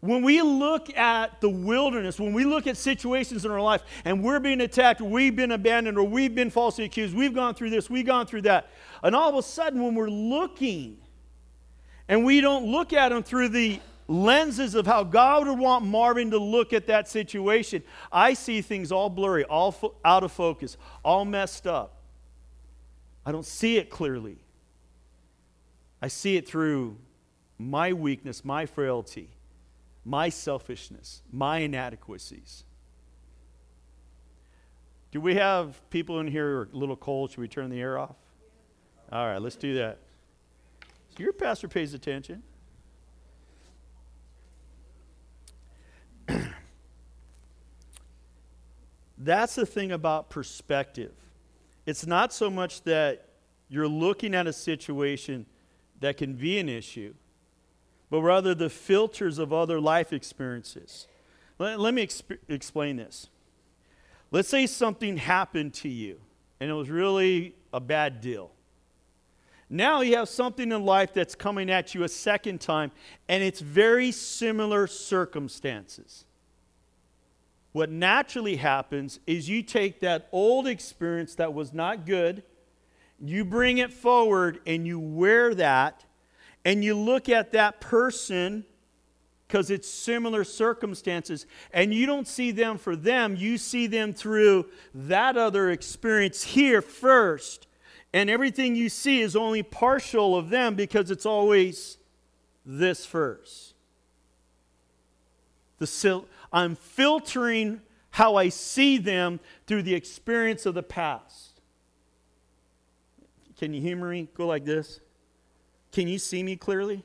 When 0.00 0.22
we 0.22 0.40
look 0.40 0.96
at 0.96 1.42
the 1.42 1.50
wilderness, 1.50 2.18
when 2.18 2.32
we 2.32 2.44
look 2.44 2.66
at 2.66 2.78
situations 2.78 3.44
in 3.44 3.50
our 3.50 3.60
life 3.60 3.82
and 4.06 4.24
we're 4.24 4.40
being 4.40 4.62
attacked, 4.62 5.02
we've 5.02 5.36
been 5.36 5.52
abandoned, 5.52 5.98
or 5.98 6.04
we've 6.04 6.34
been 6.34 6.48
falsely 6.48 6.84
accused, 6.84 7.14
we've 7.14 7.34
gone 7.34 7.54
through 7.54 7.68
this, 7.68 7.90
we've 7.90 8.06
gone 8.06 8.26
through 8.26 8.42
that. 8.42 8.70
And 9.02 9.14
all 9.14 9.28
of 9.28 9.34
a 9.34 9.42
sudden, 9.42 9.82
when 9.82 9.94
we're 9.94 10.08
looking 10.08 10.96
and 12.08 12.24
we 12.24 12.40
don't 12.40 12.64
look 12.64 12.94
at 12.94 13.10
them 13.10 13.22
through 13.22 13.50
the 13.50 13.78
lenses 14.08 14.74
of 14.74 14.86
how 14.86 15.04
God 15.04 15.46
would 15.46 15.58
want 15.58 15.84
Marvin 15.84 16.30
to 16.30 16.38
look 16.38 16.72
at 16.72 16.86
that 16.86 17.06
situation, 17.06 17.82
I 18.10 18.32
see 18.32 18.62
things 18.62 18.90
all 18.90 19.10
blurry, 19.10 19.44
all 19.44 19.70
fo- 19.72 19.94
out 20.02 20.24
of 20.24 20.32
focus, 20.32 20.78
all 21.04 21.26
messed 21.26 21.66
up. 21.66 22.00
I 23.26 23.32
don't 23.32 23.44
see 23.44 23.76
it 23.76 23.90
clearly. 23.90 24.38
I 26.00 26.08
see 26.08 26.38
it 26.38 26.48
through 26.48 26.96
my 27.58 27.92
weakness, 27.92 28.46
my 28.46 28.64
frailty 28.64 29.28
my 30.04 30.28
selfishness, 30.28 31.22
my 31.30 31.58
inadequacies. 31.58 32.64
Do 35.12 35.20
we 35.20 35.34
have 35.34 35.80
people 35.90 36.20
in 36.20 36.28
here 36.28 36.50
who 36.50 36.56
are 36.56 36.68
a 36.72 36.76
little 36.76 36.96
cold? 36.96 37.30
Should 37.30 37.40
we 37.40 37.48
turn 37.48 37.68
the 37.70 37.80
air 37.80 37.98
off? 37.98 38.16
All 39.12 39.26
right, 39.26 39.42
let's 39.42 39.56
do 39.56 39.74
that. 39.74 39.98
So 41.08 41.22
your 41.24 41.32
pastor 41.32 41.66
pays 41.66 41.94
attention. 41.94 42.44
That's 49.18 49.56
the 49.56 49.66
thing 49.66 49.90
about 49.90 50.30
perspective. 50.30 51.12
It's 51.86 52.06
not 52.06 52.32
so 52.32 52.48
much 52.48 52.82
that 52.84 53.26
you're 53.68 53.88
looking 53.88 54.34
at 54.34 54.46
a 54.46 54.52
situation 54.52 55.46
that 55.98 56.16
can 56.16 56.34
be 56.34 56.58
an 56.58 56.68
issue, 56.68 57.14
but 58.10 58.20
rather 58.20 58.54
the 58.54 58.68
filters 58.68 59.38
of 59.38 59.52
other 59.52 59.80
life 59.80 60.12
experiences. 60.12 61.06
Let, 61.58 61.78
let 61.80 61.94
me 61.94 62.04
exp- 62.04 62.38
explain 62.48 62.96
this. 62.96 63.28
Let's 64.32 64.48
say 64.48 64.66
something 64.66 65.16
happened 65.16 65.74
to 65.74 65.88
you 65.88 66.20
and 66.60 66.70
it 66.70 66.74
was 66.74 66.90
really 66.90 67.54
a 67.72 67.80
bad 67.80 68.20
deal. 68.20 68.50
Now 69.68 70.02
you 70.02 70.16
have 70.16 70.28
something 70.28 70.70
in 70.70 70.84
life 70.84 71.14
that's 71.14 71.34
coming 71.34 71.70
at 71.70 71.94
you 71.94 72.02
a 72.02 72.08
second 72.08 72.60
time, 72.60 72.90
and 73.28 73.42
it's 73.42 73.60
very 73.60 74.10
similar 74.10 74.86
circumstances. 74.86 76.24
What 77.72 77.88
naturally 77.88 78.56
happens 78.56 79.20
is 79.28 79.48
you 79.48 79.62
take 79.62 80.00
that 80.00 80.28
old 80.32 80.66
experience 80.66 81.36
that 81.36 81.54
was 81.54 81.72
not 81.72 82.04
good, 82.04 82.42
you 83.20 83.44
bring 83.44 83.78
it 83.78 83.92
forward, 83.92 84.60
and 84.66 84.86
you 84.86 84.98
wear 84.98 85.54
that 85.54 86.04
and 86.64 86.84
you 86.84 86.94
look 86.94 87.28
at 87.28 87.52
that 87.52 87.80
person 87.80 88.64
because 89.46 89.68
it's 89.68 89.90
similar 89.90 90.44
circumstances, 90.44 91.44
and 91.72 91.92
you 91.92 92.06
don't 92.06 92.28
see 92.28 92.52
them 92.52 92.78
for 92.78 92.94
them, 92.94 93.34
you 93.34 93.58
see 93.58 93.88
them 93.88 94.12
through 94.12 94.64
that 94.94 95.36
other 95.36 95.72
experience 95.72 96.44
here 96.44 96.80
first. 96.80 97.66
And 98.12 98.30
everything 98.30 98.76
you 98.76 98.88
see 98.88 99.20
is 99.20 99.34
only 99.34 99.64
partial 99.64 100.36
of 100.36 100.50
them 100.50 100.76
because 100.76 101.10
it's 101.10 101.26
always 101.26 101.98
this 102.64 103.04
first. 103.04 103.74
The, 105.78 106.24
I'm 106.52 106.76
filtering 106.76 107.80
how 108.10 108.36
I 108.36 108.50
see 108.50 108.98
them 108.98 109.40
through 109.66 109.82
the 109.82 109.94
experience 109.94 110.64
of 110.64 110.74
the 110.74 110.82
past. 110.82 111.60
Can 113.58 113.74
you 113.74 113.80
hear 113.80 113.96
me? 113.96 114.28
Go 114.34 114.46
like 114.46 114.64
this. 114.64 115.00
Can 115.92 116.08
you 116.08 116.18
see 116.18 116.42
me 116.42 116.56
clearly? 116.56 117.04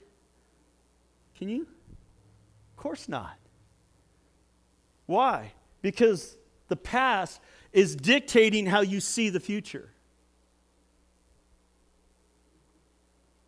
Can 1.38 1.50
you? 1.50 1.62
Of 1.62 2.78
course 2.78 3.10
not. 3.10 3.38
Why? 5.06 5.54
Because 5.82 6.38
the 6.68 6.76
past 6.76 7.40
is 7.72 7.96
dictating 7.96 8.66
how 8.66 8.82
you 8.82 9.00
see 9.00 9.30
the 9.30 9.40
future. 9.40 9.90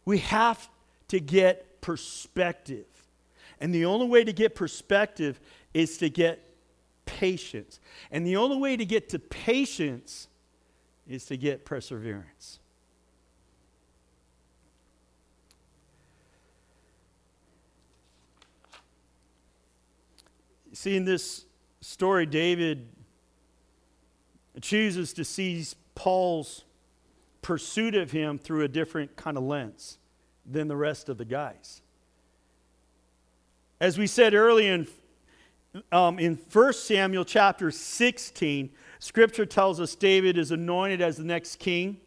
We 0.05 0.19
have 0.19 0.69
to 1.09 1.19
get 1.19 1.81
perspective. 1.81 2.85
And 3.59 3.73
the 3.73 3.85
only 3.85 4.07
way 4.07 4.23
to 4.23 4.33
get 4.33 4.55
perspective 4.55 5.39
is 5.73 5.97
to 5.97 6.09
get 6.09 6.47
patience. 7.05 7.79
And 8.11 8.25
the 8.25 8.37
only 8.37 8.57
way 8.57 8.77
to 8.77 8.85
get 8.85 9.09
to 9.09 9.19
patience 9.19 10.27
is 11.07 11.25
to 11.25 11.37
get 11.37 11.65
perseverance. 11.65 12.59
See, 20.77 20.95
in 20.95 21.05
this 21.05 21.45
story, 21.81 22.27
David 22.27 22.87
chooses 24.61 25.11
to 25.13 25.25
see 25.25 25.65
Saul's 25.97 26.65
pursuit 27.41 27.95
of 27.95 28.11
him 28.11 28.37
through 28.37 28.63
a 28.63 28.67
different 28.67 29.15
kind 29.15 29.37
of 29.37 29.43
lens 29.43 29.97
than 30.45 30.67
the 30.67 30.75
rest 30.75 31.09
of 31.09 31.17
the 31.17 31.25
guys. 31.25 31.81
As 33.81 33.97
we 33.97 34.05
said 34.05 34.35
earlier 34.35 34.75
in, 34.75 34.87
um, 35.91 36.19
in 36.19 36.35
1 36.35 36.73
Samuel 36.73 37.25
chapter 37.25 37.71
16, 37.71 38.69
scripture 38.99 39.47
tells 39.47 39.79
us 39.79 39.95
David 39.95 40.37
is 40.37 40.51
anointed 40.51 41.01
as 41.01 41.17
the 41.17 41.23
next 41.23 41.55
king 41.55 41.97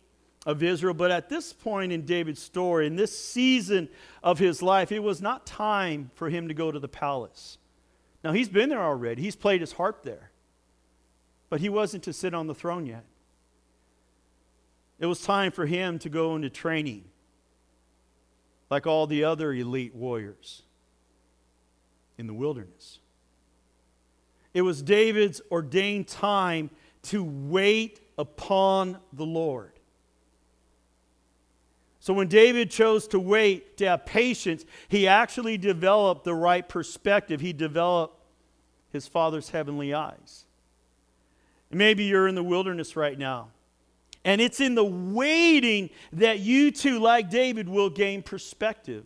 of 0.47 0.63
Israel. 0.63 0.95
But 0.95 1.11
at 1.11 1.29
this 1.29 1.53
point 1.53 1.91
in 1.91 2.05
David's 2.05 2.41
story, 2.41 2.87
in 2.87 2.95
this 2.95 3.19
season 3.19 3.89
of 4.23 4.39
his 4.39 4.63
life, 4.63 4.93
it 4.93 5.03
was 5.03 5.21
not 5.21 5.45
time 5.45 6.13
for 6.15 6.31
him 6.31 6.47
to 6.47 6.55
go 6.55 6.71
to 6.71 6.79
the 6.79 6.87
palace. 6.87 7.59
Now, 8.23 8.33
he's 8.33 8.49
been 8.49 8.69
there 8.69 8.83
already, 8.83 9.23
he's 9.23 9.37
played 9.37 9.61
his 9.61 9.73
harp 9.73 10.03
there, 10.03 10.31
but 11.49 11.61
he 11.61 11.69
wasn't 11.69 12.05
to 12.05 12.13
sit 12.13 12.35
on 12.35 12.47
the 12.47 12.55
throne 12.55 12.87
yet. 12.87 13.05
It 14.99 15.07
was 15.07 15.23
time 15.23 15.51
for 15.51 15.65
him 15.65 15.99
to 16.01 16.11
go 16.11 16.37
into 16.37 16.51
training 16.51 17.05
like 18.69 18.87
all 18.87 19.07
the 19.07 19.25
other 19.25 19.53
elite 19.53 19.95
warriors 19.95 20.63
in 22.19 22.27
the 22.27 22.35
wilderness. 22.35 22.99
It 24.53 24.63
was 24.63 24.83
David's 24.83 25.41
ordained 25.51 26.07
time 26.07 26.71
to 27.05 27.25
wait 27.25 28.01
upon 28.19 28.99
the 29.13 29.25
Lord. 29.25 29.80
So 32.01 32.15
when 32.15 32.29
David 32.29 32.71
chose 32.71 33.07
to 33.09 33.21
wait, 33.21 33.77
to 33.77 33.87
have 33.87 34.07
patience, 34.07 34.65
he 34.89 35.07
actually 35.07 35.59
developed 35.59 36.25
the 36.25 36.35
right 36.35 36.67
perspective. 36.67 37.43
He 37.43 37.53
developed 37.53 38.19
his 38.91 39.07
father's 39.07 39.51
heavenly 39.51 39.93
eyes. 39.93 40.47
Maybe 41.71 42.05
you're 42.05 42.27
in 42.27 42.35
the 42.35 42.43
wilderness 42.43 42.97
right 42.97 43.19
now. 43.19 43.49
And 44.25 44.41
it's 44.41 44.61
in 44.61 44.75
the 44.75 44.85
waiting 44.85 45.91
that 46.15 46.41
you 46.41 46.71
too, 46.71 46.99
like 46.99 47.31
David, 47.31 47.69
will 47.69 47.91
gain 47.91 48.23
perspective. 48.23 49.05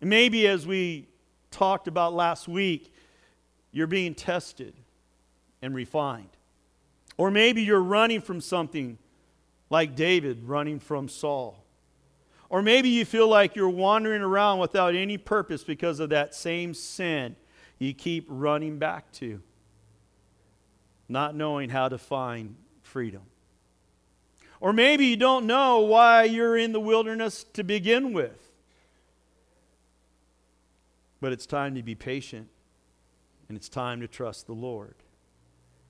And 0.00 0.10
maybe 0.10 0.46
as 0.48 0.66
we 0.66 1.06
talked 1.50 1.86
about 1.86 2.14
last 2.14 2.48
week, 2.48 2.92
you're 3.70 3.86
being 3.86 4.14
tested 4.14 4.74
and 5.60 5.74
refined. 5.74 6.28
Or 7.16 7.30
maybe 7.30 7.62
you're 7.62 7.82
running 7.82 8.20
from 8.20 8.40
something 8.40 8.98
like 9.72 9.96
David 9.96 10.44
running 10.44 10.78
from 10.78 11.08
Saul. 11.08 11.64
Or 12.50 12.60
maybe 12.60 12.90
you 12.90 13.06
feel 13.06 13.26
like 13.26 13.56
you're 13.56 13.70
wandering 13.70 14.20
around 14.20 14.58
without 14.58 14.94
any 14.94 15.16
purpose 15.16 15.64
because 15.64 15.98
of 15.98 16.10
that 16.10 16.34
same 16.34 16.74
sin 16.74 17.36
you 17.78 17.94
keep 17.94 18.26
running 18.28 18.78
back 18.78 19.10
to, 19.12 19.40
not 21.08 21.34
knowing 21.34 21.70
how 21.70 21.88
to 21.88 21.96
find 21.96 22.54
freedom. 22.82 23.22
Or 24.60 24.74
maybe 24.74 25.06
you 25.06 25.16
don't 25.16 25.46
know 25.46 25.80
why 25.80 26.24
you're 26.24 26.58
in 26.58 26.72
the 26.72 26.78
wilderness 26.78 27.42
to 27.54 27.64
begin 27.64 28.12
with. 28.12 28.52
But 31.22 31.32
it's 31.32 31.46
time 31.46 31.76
to 31.76 31.82
be 31.82 31.94
patient 31.94 32.48
and 33.48 33.56
it's 33.56 33.70
time 33.70 34.02
to 34.02 34.06
trust 34.06 34.46
the 34.46 34.52
Lord. 34.52 34.96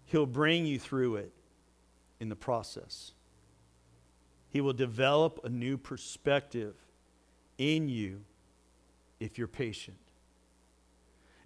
He'll 0.04 0.24
bring 0.24 0.66
you 0.66 0.78
through 0.78 1.16
it 1.16 1.32
in 2.20 2.28
the 2.28 2.36
process. 2.36 3.10
He 4.52 4.60
will 4.60 4.74
develop 4.74 5.40
a 5.44 5.48
new 5.48 5.78
perspective 5.78 6.74
in 7.56 7.88
you 7.88 8.20
if 9.18 9.38
you're 9.38 9.48
patient. 9.48 9.96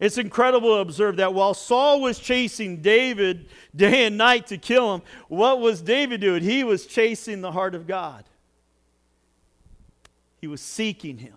It's 0.00 0.18
incredible 0.18 0.74
to 0.74 0.80
observe 0.80 1.16
that 1.18 1.32
while 1.32 1.54
Saul 1.54 2.00
was 2.00 2.18
chasing 2.18 2.82
David 2.82 3.48
day 3.74 4.06
and 4.06 4.18
night 4.18 4.48
to 4.48 4.58
kill 4.58 4.92
him, 4.92 5.02
what 5.28 5.60
was 5.60 5.80
David 5.80 6.20
doing? 6.20 6.42
He 6.42 6.64
was 6.64 6.84
chasing 6.84 7.42
the 7.42 7.52
heart 7.52 7.76
of 7.76 7.86
God. 7.86 8.24
He 10.40 10.48
was 10.48 10.60
seeking 10.60 11.18
him. 11.18 11.36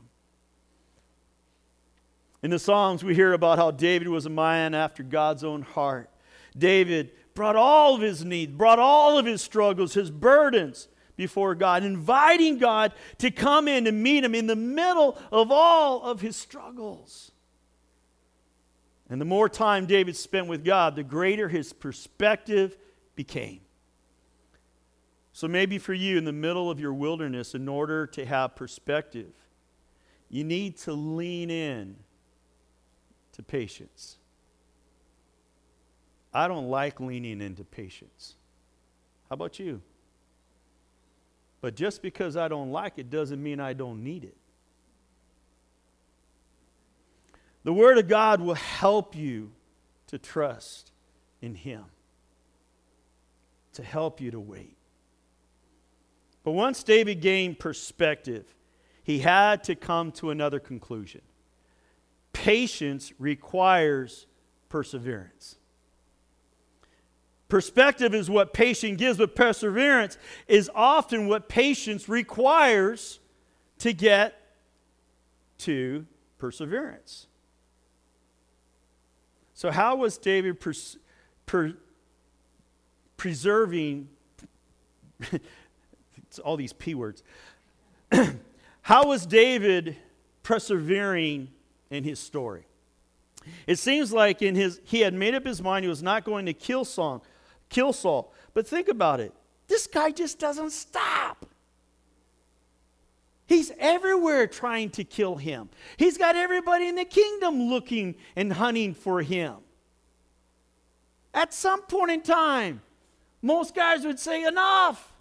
In 2.42 2.50
the 2.50 2.60
Psalms, 2.60 3.04
we 3.04 3.14
hear 3.14 3.34
about 3.34 3.60
how 3.60 3.70
David 3.70 4.08
was 4.08 4.26
a 4.26 4.30
man 4.30 4.74
after 4.74 5.04
God's 5.04 5.44
own 5.44 5.62
heart. 5.62 6.10
David 6.58 7.12
brought 7.36 7.56
all 7.56 7.96
of 7.96 8.02
his 8.02 8.26
needs, 8.26 8.52
brought 8.52 8.80
all 8.80 9.20
of 9.20 9.26
his 9.26 9.42
struggles, 9.42 9.94
his 9.94 10.10
burdens 10.10 10.88
before 11.20 11.54
God, 11.54 11.84
inviting 11.84 12.60
God 12.60 12.94
to 13.18 13.30
come 13.30 13.68
in 13.68 13.88
and 13.88 14.02
meet 14.02 14.24
him 14.24 14.34
in 14.34 14.48
the 14.48 14.56
middle 14.56 15.18
of 15.34 15.52
all 15.52 16.02
of 16.02 16.22
his 16.22 16.38
struggles. 16.38 17.34
And 19.10 19.20
the 19.20 19.26
more 19.26 19.50
time 19.50 19.86
David 19.86 20.16
spent 20.16 20.48
with 20.48 20.64
God, 20.64 20.96
the 20.96 21.04
greater 21.04 21.50
his 21.50 21.74
perspective 21.74 22.78
became. 23.18 23.60
So 25.34 25.50
maybe 25.50 25.78
for 25.78 25.94
you, 25.94 26.18
in 26.18 26.24
the 26.24 26.32
middle 26.32 26.72
of 26.72 26.80
your 26.80 26.94
wilderness, 26.94 27.54
in 27.54 27.68
order 27.68 28.08
to 28.08 28.26
have 28.26 28.56
perspective, 28.56 29.34
you 30.30 30.46
need 30.46 30.78
to 30.78 30.94
lean 30.94 31.50
in 31.52 31.98
to 33.34 33.44
patience. 33.44 34.16
I 36.34 36.48
don't 36.48 36.70
like 36.70 37.02
leaning 37.02 37.42
into 37.42 37.66
patience. 37.66 38.36
How 39.28 39.34
about 39.34 39.60
you? 39.60 39.82
But 41.62 41.76
just 41.76 42.02
because 42.02 42.38
I 42.38 42.48
don't 42.48 42.72
like 42.72 42.94
it 42.98 43.10
doesn't 43.10 43.42
mean 43.42 43.60
I 43.60 43.74
don't 43.74 44.04
need 44.04 44.24
it. 44.24 44.38
The 47.64 47.74
Word 47.74 47.98
of 47.98 48.08
God 48.08 48.42
will 48.42 48.56
help 48.56 49.16
you 49.16 49.52
to 50.08 50.18
trust 50.18 50.92
in 51.42 51.56
Him, 51.56 51.86
to 53.74 53.84
help 53.84 54.22
you 54.22 54.32
to 54.32 54.40
wait. 54.40 54.78
But 56.44 56.52
once 56.52 56.84
David 56.84 57.22
gained 57.22 57.60
perspective, 57.60 58.56
he 59.04 59.20
had 59.20 59.64
to 59.66 59.76
come 59.76 60.12
to 60.14 60.30
another 60.30 60.60
conclusion. 60.60 61.22
Patience 62.32 63.12
requires 63.20 64.26
perseverance. 64.70 65.59
Perspective 67.50 68.14
is 68.14 68.30
what 68.30 68.54
patience 68.54 69.00
gives, 69.00 69.18
but 69.18 69.36
perseverance 69.36 70.18
is 70.48 70.70
often 70.76 71.28
what 71.28 71.50
patience 71.50 72.08
requires 72.08 73.20
to 73.80 73.92
get 73.92 74.36
to 75.60 76.06
perseverance. 76.38 77.28
So, 79.56 79.72
how 79.72 79.96
was 79.96 80.18
David 80.18 80.60
pers- 80.60 80.98
per- 81.48 81.76
preserving 83.18 84.08
all 86.44 86.56
these 86.56 86.72
P 86.72 86.94
words? 86.94 87.24
how 88.84 89.08
was 89.08 89.26
David 89.26 89.98
persevering 90.44 91.50
in 91.90 92.04
his 92.04 92.20
story? 92.20 92.66
It 93.66 93.78
seems 93.80 94.14
like 94.14 94.42
in 94.42 94.56
his 94.56 94.80
he 94.84 95.02
had 95.02 95.14
made 95.14 95.34
up 95.34 95.46
his 95.46 95.62
mind 95.62 95.84
he 95.84 95.90
was 95.90 96.04
not 96.04 96.24
going 96.24 96.46
to 96.46 96.54
kill 96.54 96.86
Saul, 96.86 97.24
kill 97.70 97.94
Saul. 97.94 98.34
But 98.54 98.68
think 98.68 98.88
about 98.88 99.20
it. 99.20 99.34
This 99.68 99.88
guy 99.88 100.12
just 100.12 100.40
doesn't 100.40 100.72
stop. 100.72 101.46
He's 103.48 103.72
everywhere 103.80 104.46
trying 104.46 104.92
to 104.92 105.04
kill 105.04 105.36
him. 105.36 105.70
He's 105.98 106.18
got 106.18 106.36
everybody 106.36 106.88
in 106.88 106.96
the 106.96 107.06
kingdom 107.06 107.64
looking 107.64 108.16
and 108.36 108.54
hunting 108.54 108.94
for 108.94 109.22
him. 109.22 109.56
At 111.34 111.54
some 111.54 111.82
point 111.84 112.12
in 112.12 112.22
time, 112.22 112.82
most 113.42 113.74
guys 113.74 114.06
would 114.06 114.20
say, 114.20 114.44
Enough. 114.46 115.14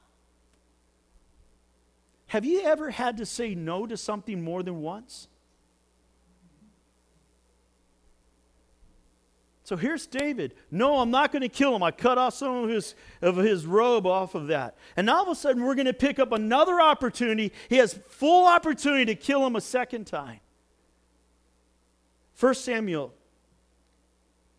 Have 2.26 2.44
you 2.44 2.60
ever 2.60 2.90
had 2.90 3.16
to 3.16 3.26
say 3.26 3.54
no 3.54 3.86
to 3.86 3.96
something 3.96 4.42
more 4.42 4.62
than 4.62 4.82
once? 4.82 5.27
So 9.68 9.76
here's 9.76 10.06
David. 10.06 10.54
No, 10.70 10.98
I'm 10.98 11.10
not 11.10 11.30
going 11.30 11.42
to 11.42 11.48
kill 11.50 11.76
him. 11.76 11.82
I 11.82 11.90
cut 11.90 12.16
off 12.16 12.32
some 12.32 12.64
of 12.64 12.70
his, 12.70 12.94
of 13.20 13.36
his 13.36 13.66
robe 13.66 14.06
off 14.06 14.34
of 14.34 14.46
that. 14.46 14.78
And 14.96 15.10
all 15.10 15.24
of 15.24 15.28
a 15.28 15.34
sudden, 15.34 15.62
we're 15.62 15.74
going 15.74 15.84
to 15.84 15.92
pick 15.92 16.18
up 16.18 16.32
another 16.32 16.80
opportunity. 16.80 17.52
He 17.68 17.76
has 17.76 18.00
full 18.08 18.46
opportunity 18.46 19.04
to 19.04 19.14
kill 19.14 19.46
him 19.46 19.56
a 19.56 19.60
second 19.60 20.06
time. 20.06 20.40
1 22.40 22.54
Samuel 22.54 23.12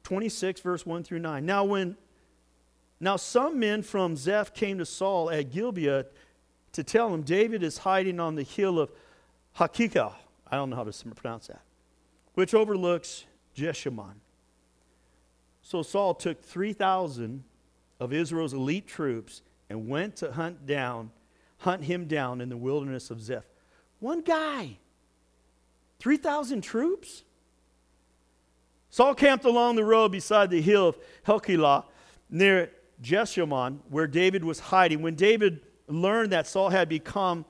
26, 0.03 0.61
verse 0.61 0.85
1 0.85 1.01
through 1.01 1.17
9. 1.17 1.43
Now, 1.43 1.63
when 1.63 1.97
now 2.99 3.15
some 3.15 3.57
men 3.57 3.81
from 3.81 4.15
Ziph 4.15 4.53
came 4.53 4.77
to 4.77 4.85
Saul 4.85 5.31
at 5.31 5.51
Gibeah 5.51 6.05
to 6.73 6.83
tell 6.83 7.11
him 7.11 7.23
David 7.23 7.63
is 7.63 7.79
hiding 7.79 8.19
on 8.19 8.35
the 8.35 8.43
hill 8.43 8.77
of 8.77 8.91
Hakikah. 9.57 10.13
I 10.51 10.55
don't 10.55 10.69
know 10.69 10.75
how 10.75 10.83
to 10.83 11.05
pronounce 11.15 11.47
that, 11.47 11.63
which 12.35 12.53
overlooks 12.53 13.25
Jeshimon. 13.57 14.17
So 15.69 15.83
Saul 15.83 16.15
took 16.15 16.41
3,000 16.41 17.43
of 17.99 18.11
Israel's 18.11 18.53
elite 18.53 18.87
troops 18.87 19.43
and 19.69 19.87
went 19.87 20.15
to 20.15 20.31
hunt 20.31 20.65
down, 20.65 21.11
hunt 21.59 21.83
him 21.83 22.05
down 22.05 22.41
in 22.41 22.49
the 22.49 22.57
wilderness 22.57 23.11
of 23.11 23.21
Ziph. 23.21 23.43
One 23.99 24.21
guy. 24.21 24.79
3,000 25.99 26.61
troops? 26.61 27.21
Saul 28.89 29.13
camped 29.13 29.45
along 29.45 29.75
the 29.75 29.83
road 29.83 30.11
beside 30.11 30.49
the 30.49 30.59
hill 30.59 30.87
of 30.87 30.97
Helkelah 31.27 31.83
near 32.31 32.71
Jeshimon, 33.03 33.77
where 33.89 34.07
David 34.07 34.43
was 34.43 34.59
hiding. 34.59 35.03
When 35.03 35.13
David 35.13 35.61
learned 35.87 36.31
that 36.31 36.47
Saul 36.47 36.69
had 36.69 36.89
become 36.89 37.45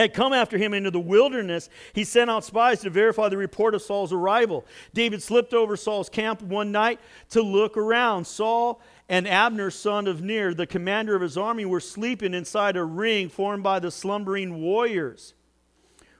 had 0.00 0.14
come 0.14 0.32
after 0.32 0.58
him 0.58 0.74
into 0.74 0.90
the 0.90 1.00
wilderness, 1.00 1.68
he 1.92 2.04
sent 2.04 2.30
out 2.30 2.44
spies 2.44 2.80
to 2.80 2.90
verify 2.90 3.28
the 3.28 3.36
report 3.36 3.74
of 3.74 3.82
Saul's 3.82 4.12
arrival. 4.12 4.64
David 4.92 5.22
slipped 5.22 5.54
over 5.54 5.76
Saul's 5.76 6.08
camp 6.08 6.42
one 6.42 6.72
night 6.72 7.00
to 7.30 7.42
look 7.42 7.76
around. 7.76 8.26
Saul 8.26 8.80
and 9.08 9.28
Abner, 9.28 9.70
son 9.70 10.06
of 10.06 10.22
Ner, 10.22 10.54
the 10.54 10.66
commander 10.66 11.14
of 11.14 11.22
his 11.22 11.36
army, 11.36 11.64
were 11.64 11.80
sleeping 11.80 12.34
inside 12.34 12.76
a 12.76 12.84
ring 12.84 13.28
formed 13.28 13.62
by 13.62 13.78
the 13.78 13.90
slumbering 13.90 14.60
warriors. 14.60 15.34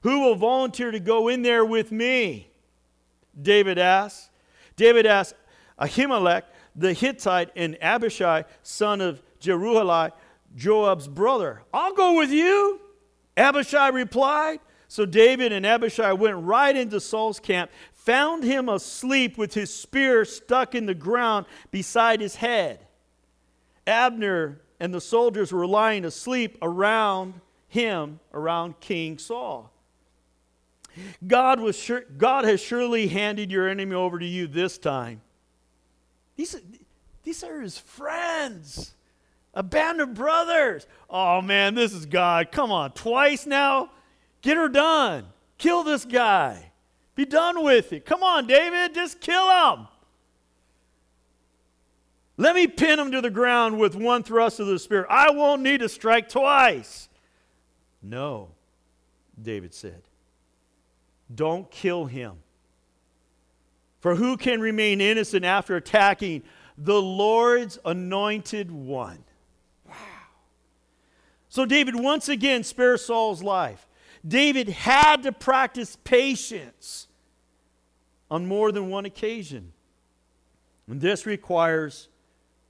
Who 0.03 0.21
will 0.21 0.35
volunteer 0.35 0.91
to 0.91 1.01
go 1.01 1.29
in 1.29 1.43
there 1.43 1.65
with 1.65 1.91
me? 1.91 2.51
David 3.41 3.79
asked. 3.79 4.31
David 4.77 5.07
asked 5.07 5.35
Ahimelech 5.81 6.43
the 6.77 6.93
Hittite 6.93 7.51
and 7.57 7.77
Abishai, 7.81 8.45
son 8.63 9.01
of 9.01 9.23
Jeruhalai, 9.41 10.13
Joab's 10.55 11.09
brother. 11.09 11.63
I'll 11.73 11.95
go 11.95 12.17
with 12.17 12.31
you. 12.31 12.81
Abishai 13.37 13.89
replied. 13.89 14.61
So 14.89 15.07
David 15.07 15.51
and 15.53 15.67
Abishai 15.67 16.13
went 16.13 16.37
right 16.45 16.77
into 16.77 17.01
Saul's 17.01 17.41
camp, 17.41 17.71
found 17.95 18.45
him 18.45 18.69
asleep 18.69 19.37
with 19.37 19.55
his 19.55 19.75
spear 19.75 20.25
stuck 20.25 20.75
in 20.75 20.87
the 20.87 20.95
ground 20.95 21.47
beside 21.71 22.21
his 22.21 22.37
head. 22.37 22.87
Abner 23.87 24.61
and 24.79 24.95
the 24.95 25.01
soldiers 25.01 25.53
were 25.53 25.67
lying 25.67 26.05
asleep 26.05 26.59
around 26.63 27.41
him, 27.67 28.21
around 28.33 28.79
King 28.81 29.19
Saul. 29.19 29.73
God, 31.27 31.59
was 31.59 31.77
sure, 31.77 32.05
God 32.17 32.45
has 32.45 32.61
surely 32.61 33.09
handed 33.09 33.51
your 33.51 33.69
enemy 33.69 33.95
over 33.95 34.19
to 34.19 34.27
you 34.27 34.47
this 34.47 34.79
time. 34.79 35.23
These, 36.37 36.57
these 37.25 37.43
are 37.43 37.61
his 37.61 37.79
friends 37.79 38.95
a 39.55 39.63
band 39.63 40.01
of 40.01 40.15
brothers. 40.15 40.87
Oh 41.09 41.41
man, 41.41 41.75
this 41.75 41.93
is 41.93 42.07
God. 42.07 42.53
Come 42.53 42.71
on, 42.71 42.93
twice 42.93 43.47
now? 43.47 43.91
Get 44.43 44.57
her 44.57 44.69
done. 44.69 45.27
Kill 45.59 45.85
this 45.85 46.05
guy. 46.05 46.71
Be 47.15 47.25
done 47.25 47.63
with 47.63 47.93
it. 47.93 48.05
Come 48.05 48.23
on, 48.23 48.47
David, 48.47 48.95
just 48.95 49.21
kill 49.21 49.49
him. 49.49 49.87
Let 52.37 52.57
me 52.57 52.67
pin 52.67 52.99
him 52.99 53.13
to 53.13 53.21
the 53.21 53.31
ground 53.31 53.79
with 53.79 53.95
one 53.95 54.25
thrust 54.25 54.59
of 54.59 54.67
the 54.67 54.79
Spirit. 54.79 55.07
I 55.09 55.31
won't 55.31 55.63
need 55.63 55.81
to 55.81 55.89
strike 55.89 56.29
twice. 56.29 57.09
No, 58.03 58.51
David 59.41 59.73
said. 59.73 60.03
Don't 61.33 61.71
kill 61.71 62.07
him. 62.07 62.35
For 64.01 64.17
who 64.17 64.37
can 64.37 64.61
remain 64.61 65.01
innocent 65.01 65.45
after 65.45 65.77
attacking 65.77 66.43
the 66.77 67.01
Lord's 67.01 67.79
anointed 67.85 68.71
one? 68.71 69.25
So 71.55 71.65
David 71.65 71.95
once 71.95 72.29
again 72.29 72.65
spares 72.65 73.05
Saul's 73.05 73.41
life. 73.41 73.87
David 74.27 74.69
had 74.71 75.23
to 75.23 75.31
practice 75.31 75.97
patience 76.03 77.07
on 78.29 78.49
more 78.49 78.73
than 78.73 78.91
one 78.91 79.05
occasion. 79.05 79.73
And 80.89 81.01
this 81.01 81.27
requires 81.27 82.09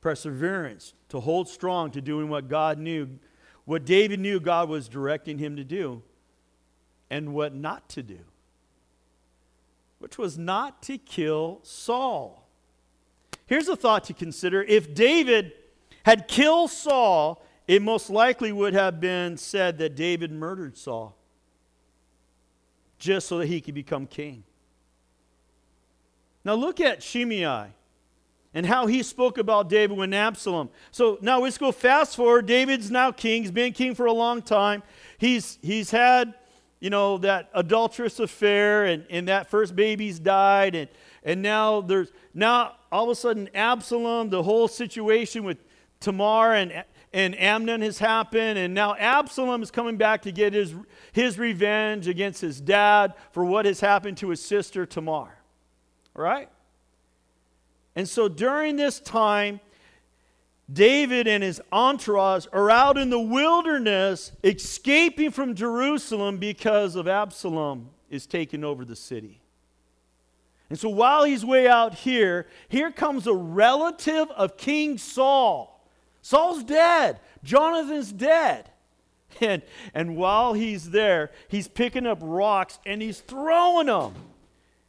perseverance 0.03 0.93
to 1.09 1.21
hold 1.21 1.49
strong 1.49 1.93
to 1.93 2.03
doing 2.03 2.29
what 2.29 2.51
God 2.51 2.79
knew, 2.79 3.09
what 3.65 3.87
David 3.87 4.21
knew 4.21 4.39
God 4.39 4.69
was 4.69 4.87
directing 4.87 5.39
him 5.39 5.57
to 5.57 5.65
do, 5.65 6.03
and 7.09 7.33
what 7.33 7.55
not 7.55 7.89
to 7.89 8.03
do. 8.03 8.21
which 10.05 10.19
was 10.19 10.37
not 10.37 10.83
to 10.83 10.99
kill 10.99 11.61
Saul. 11.63 12.47
Here's 13.47 13.69
a 13.69 13.75
thought 13.75 14.05
to 14.05 14.13
consider. 14.13 14.63
If 14.63 14.95
David 14.95 15.53
had 16.05 16.29
killed 16.29 16.71
Saul, 16.71 17.43
it 17.67 17.83
most 17.83 18.11
likely 18.11 18.53
would 18.53 18.75
have 18.75 19.01
been 19.01 19.37
said 19.37 19.79
that 19.79 19.95
David 19.95 20.31
murdered 20.31 20.77
Saul 20.77 21.17
just 22.99 23.29
so 23.29 23.39
that 23.39 23.47
he 23.47 23.61
could 23.61 23.75
become 23.75 24.07
king. 24.07 24.45
Now 26.45 26.55
look 26.55 26.81
at 26.81 27.03
Shimei 27.03 27.69
and 28.53 28.67
how 28.67 28.87
he 28.87 29.03
spoke 29.03 29.39
about 29.39 29.69
David 29.69 29.97
when 29.97 30.15
Absalom. 30.15 30.71
So 30.91 31.19
now 31.21 31.41
let's 31.41 31.59
go 31.59 31.73
fast 31.73 32.17
forward. 32.17 32.47
David's 32.47 32.91
now 32.91 33.11
king. 33.11 33.43
He's 33.43 33.51
been 33.51 33.73
king 33.73 33.95
for 33.95 34.07
a 34.07 34.13
long 34.13 34.43
time. 34.43 34.83
He's, 35.19 35.59
he's 35.63 35.91
had, 35.91 36.35
you 36.81 36.91
know, 36.91 37.19
that 37.19 37.51
adulterous 37.55 38.21
affair, 38.21 38.85
and, 38.85 39.05
and 39.11 39.29
that 39.29 39.51
first 39.51 39.75
baby's 39.75 40.19
died, 40.19 40.75
and, 40.75 40.89
and 41.25 41.41
now 41.41 41.81
there's 41.81 42.13
now 42.35 42.77
all 42.93 43.05
of 43.05 43.11
a 43.11 43.15
sudden 43.15 43.49
Absalom, 43.55 44.29
the 44.29 44.43
whole 44.43 44.69
situation 44.69 45.45
with 45.45 45.59
Tamar 46.01 46.55
and, 46.55 46.85
and 47.15 47.39
Amnon 47.39 47.81
has 47.81 48.01
happened, 48.01 48.59
and 48.59 48.75
now 48.75 48.97
Absalom 48.97 49.63
is 49.63 49.71
coming 49.71 49.97
back 49.97 50.23
to 50.23 50.33
get 50.33 50.53
his, 50.53 50.75
his 51.13 51.39
revenge 51.39 52.09
against 52.09 52.41
his 52.41 52.61
dad 52.61 53.15
for 53.31 53.45
what 53.45 53.67
has 53.67 53.79
happened 53.79 54.17
to 54.19 54.31
his 54.31 54.45
sister 54.45 54.85
Tamar. 54.85 55.39
Right? 56.13 56.49
And 57.95 58.09
so 58.09 58.29
during 58.29 58.75
this 58.75 58.99
time, 58.99 59.61
David 60.71 61.29
and 61.29 61.45
his 61.45 61.61
entourage 61.71 62.47
are 62.53 62.69
out 62.69 62.99
in 62.99 63.11
the 63.11 63.21
wilderness 63.21 64.33
escaping 64.43 65.31
from 65.31 65.55
Jerusalem 65.55 66.39
because 66.39 66.97
of 66.97 67.07
Absalom 67.07 67.91
is 68.11 68.27
taking 68.27 68.65
over 68.65 68.85
the 68.85 68.97
city. 68.97 69.41
And 70.69 70.77
so 70.77 70.89
while 70.89 71.23
he's 71.23 71.45
way 71.45 71.69
out 71.69 71.95
here, 71.95 72.49
here 72.69 72.91
comes 72.91 73.29
a 73.29 73.35
relative 73.35 74.29
of 74.33 74.57
King 74.57 74.99
Saul. 74.99 75.74
Saul's 76.25 76.65
dead. 76.65 77.21
Jonathan's 77.45 78.11
dead. 78.11 78.71
And, 79.41 79.63
and 79.93 80.17
while 80.17 80.53
he's 80.53 80.91
there, 80.91 81.33
he's 81.49 81.67
picking 81.67 82.07
up 82.07 82.19
rocks 82.23 82.79
and 82.87 83.03
he's 83.03 83.19
throwing 83.19 83.89
them. 83.89 84.15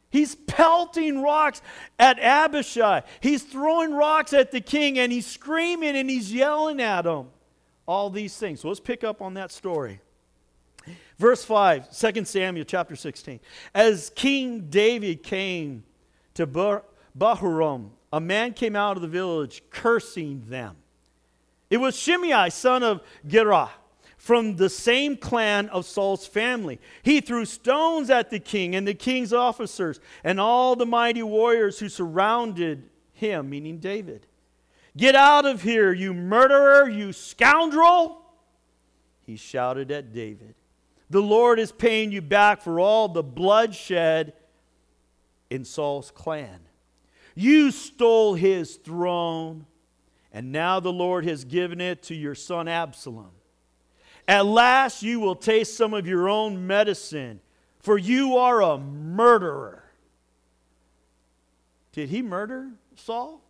He's 0.08 0.36
pelting 0.36 1.20
rocks 1.20 1.60
at 1.98 2.20
Abishai. 2.20 3.02
He's 3.18 3.42
throwing 3.42 3.92
rocks 3.92 4.32
at 4.32 4.52
the 4.52 4.60
king 4.60 5.00
and 5.00 5.10
he's 5.10 5.26
screaming 5.26 5.96
and 5.96 6.08
he's 6.08 6.32
yelling 6.32 6.80
at 6.80 7.06
him. 7.06 7.26
All 7.86 8.08
these 8.08 8.36
things. 8.36 8.60
So 8.60 8.68
let's 8.68 8.78
pick 8.78 9.02
up 9.02 9.20
on 9.20 9.34
that 9.34 9.50
story. 9.50 10.00
Verse 11.18 11.44
5, 11.44 11.90
2 11.90 12.24
Samuel 12.24 12.64
chapter 12.64 12.94
16. 12.94 13.40
As 13.74 14.12
King 14.14 14.70
David 14.70 15.24
came 15.24 15.82
to 16.34 16.46
Bahurim, 16.46 17.90
a 18.12 18.20
man 18.20 18.52
came 18.52 18.76
out 18.76 18.94
of 18.94 19.02
the 19.02 19.08
village 19.08 19.64
cursing 19.70 20.44
them. 20.46 20.76
It 21.70 21.78
was 21.78 21.96
Shimei, 21.96 22.50
son 22.50 22.82
of 22.82 23.02
Gerah 23.26 23.70
from 24.16 24.56
the 24.56 24.68
same 24.68 25.16
clan 25.16 25.68
of 25.68 25.86
Saul's 25.86 26.26
family. 26.26 26.80
He 27.02 27.20
threw 27.20 27.44
stones 27.44 28.10
at 28.10 28.30
the 28.30 28.40
king 28.40 28.74
and 28.74 28.86
the 28.86 28.94
king's 28.94 29.32
officers 29.32 30.00
and 30.24 30.40
all 30.40 30.74
the 30.74 30.86
mighty 30.86 31.22
warriors 31.22 31.78
who 31.78 31.88
surrounded 31.88 32.90
him, 33.12 33.50
meaning 33.50 33.78
David. 33.78 34.26
Get 34.96 35.14
out 35.14 35.46
of 35.46 35.62
here, 35.62 35.92
you 35.92 36.14
murderer, 36.14 36.88
you 36.88 37.12
scoundrel! 37.12 38.22
He 39.22 39.36
shouted 39.36 39.90
at 39.90 40.12
David. 40.12 40.54
The 41.10 41.22
Lord 41.22 41.58
is 41.58 41.70
paying 41.70 42.10
you 42.10 42.22
back 42.22 42.62
for 42.62 42.80
all 42.80 43.08
the 43.08 43.22
bloodshed 43.22 44.32
in 45.50 45.64
Saul's 45.64 46.10
clan. 46.10 46.60
You 47.34 47.70
stole 47.70 48.34
his 48.34 48.76
throne, 48.76 49.66
and 50.36 50.52
now 50.52 50.80
the 50.80 50.92
Lord 50.92 51.24
has 51.24 51.46
given 51.46 51.80
it 51.80 52.02
to 52.04 52.14
your 52.14 52.34
son 52.34 52.68
Absalom. 52.68 53.30
At 54.28 54.44
last 54.44 55.02
you 55.02 55.18
will 55.18 55.34
taste 55.34 55.78
some 55.78 55.94
of 55.94 56.06
your 56.06 56.28
own 56.28 56.66
medicine, 56.66 57.40
for 57.78 57.96
you 57.96 58.36
are 58.36 58.60
a 58.60 58.76
murderer. 58.76 59.82
Did 61.92 62.10
he 62.10 62.20
murder 62.20 62.68
Saul? 62.96 63.40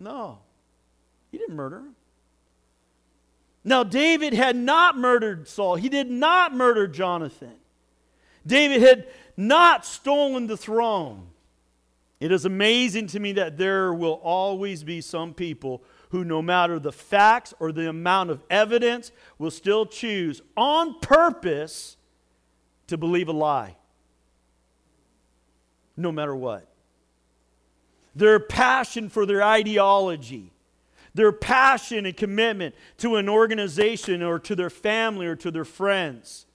No, 0.00 0.40
he 1.30 1.38
didn't 1.38 1.54
murder 1.54 1.78
him. 1.78 1.94
Now, 3.62 3.84
David 3.84 4.32
had 4.32 4.56
not 4.56 4.98
murdered 4.98 5.46
Saul, 5.46 5.76
he 5.76 5.88
did 5.88 6.10
not 6.10 6.52
murder 6.52 6.88
Jonathan. 6.88 7.54
David 8.44 8.82
had 8.82 9.06
not 9.36 9.86
stolen 9.86 10.48
the 10.48 10.56
throne. 10.56 11.28
It 12.18 12.32
is 12.32 12.44
amazing 12.44 13.08
to 13.08 13.20
me 13.20 13.32
that 13.32 13.58
there 13.58 13.92
will 13.92 14.20
always 14.22 14.82
be 14.82 15.00
some 15.00 15.34
people 15.34 15.82
who, 16.10 16.24
no 16.24 16.40
matter 16.40 16.78
the 16.78 16.92
facts 16.92 17.52
or 17.58 17.72
the 17.72 17.88
amount 17.88 18.30
of 18.30 18.42
evidence, 18.48 19.12
will 19.38 19.50
still 19.50 19.84
choose 19.84 20.40
on 20.56 20.98
purpose 21.00 21.96
to 22.86 22.96
believe 22.96 23.28
a 23.28 23.32
lie. 23.32 23.76
No 25.96 26.10
matter 26.10 26.34
what. 26.34 26.68
Their 28.14 28.40
passion 28.40 29.10
for 29.10 29.26
their 29.26 29.42
ideology, 29.42 30.52
their 31.12 31.32
passion 31.32 32.06
and 32.06 32.16
commitment 32.16 32.74
to 32.98 33.16
an 33.16 33.28
organization 33.28 34.22
or 34.22 34.38
to 34.38 34.54
their 34.54 34.70
family 34.70 35.26
or 35.26 35.36
to 35.36 35.50
their 35.50 35.64
friends, 35.66 36.46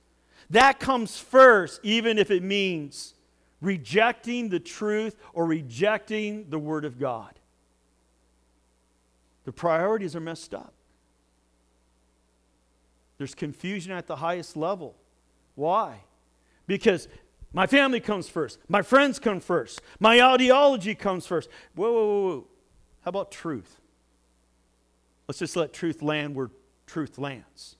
that 0.50 0.80
comes 0.80 1.19
first, 1.19 1.80
even 1.84 2.17
if 2.17 2.32
it 2.32 2.41
means 2.41 3.13
rejecting 3.62 4.50
the 4.50 4.60
truth 4.60 5.15
or 5.34 5.45
rejecting 5.45 6.50
the 6.50 6.60
Word 6.60 6.84
of 6.84 7.00
God. 7.00 7.39
The 9.45 9.52
priorities 9.52 10.15
are 10.15 10.19
messed 10.19 10.54
up. 10.54 10.74
There's 13.17 13.36
confusion 13.36 13.91
at 13.91 14.08
the 14.08 14.15
highest 14.15 14.58
level. 14.58 14.95
Why? 15.56 16.02
Because 16.65 17.08
my 17.54 17.67
family 17.67 18.00
comes 18.00 18.28
first, 18.28 18.60
my 18.67 18.82
friends 18.82 19.19
come 19.19 19.39
first, 19.39 19.82
my 20.00 20.21
ideology 20.21 20.95
comes 20.95 21.28
first. 21.28 21.50
Whoa, 21.76 21.91
whoa, 21.91 22.06
whoa, 22.06 22.28
whoa. 22.28 22.47
How 23.02 23.10
about 23.10 23.32
truth? 23.32 23.80
Let's 25.28 25.39
just 25.39 25.56
let 25.56 25.74
truth 25.74 26.02
land 26.02 26.36
where 26.36 26.50
truth 26.88 27.17
lands. 27.17 27.76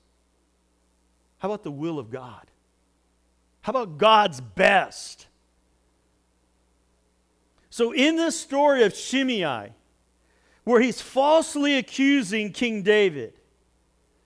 How 1.40 1.50
about 1.50 1.64
the 1.64 1.72
will 1.72 2.00
of 2.00 2.12
God? 2.12 2.52
How 3.62 3.72
about 3.72 3.98
God's 3.98 4.42
best? 4.42 5.28
So, 7.72 7.94
in 7.94 8.18
this 8.18 8.38
story 8.38 8.84
of 8.84 8.94
Shimei, 8.94 9.72
where 10.66 10.82
he's 10.82 11.02
falsely 11.02 11.78
accusing 11.78 12.52
King 12.52 12.84
David. 12.84 13.34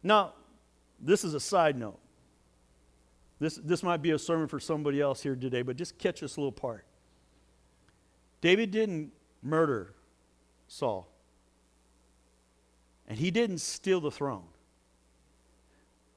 Now, 0.02 0.34
this 1.00 1.24
is 1.24 1.36
a 1.36 1.40
side 1.40 1.78
note. 1.78 2.00
This, 3.40 3.56
this 3.56 3.84
might 3.84 4.02
be 4.02 4.12
a 4.12 4.20
sermon 4.20 4.48
for 4.48 4.60
somebody 4.60 5.00
else 5.00 5.22
here 5.22 5.36
today, 5.36 5.62
but 5.62 5.78
just 5.78 5.98
catch 6.00 6.22
this 6.22 6.38
little 6.38 6.52
part. 6.52 6.86
David 8.42 8.72
didn't 8.72 9.12
murder 9.44 9.94
Saul, 10.68 11.08
and 13.08 13.18
he 13.18 13.30
didn't 13.30 13.60
steal 13.60 14.02
the 14.02 14.12
throne, 14.12 14.48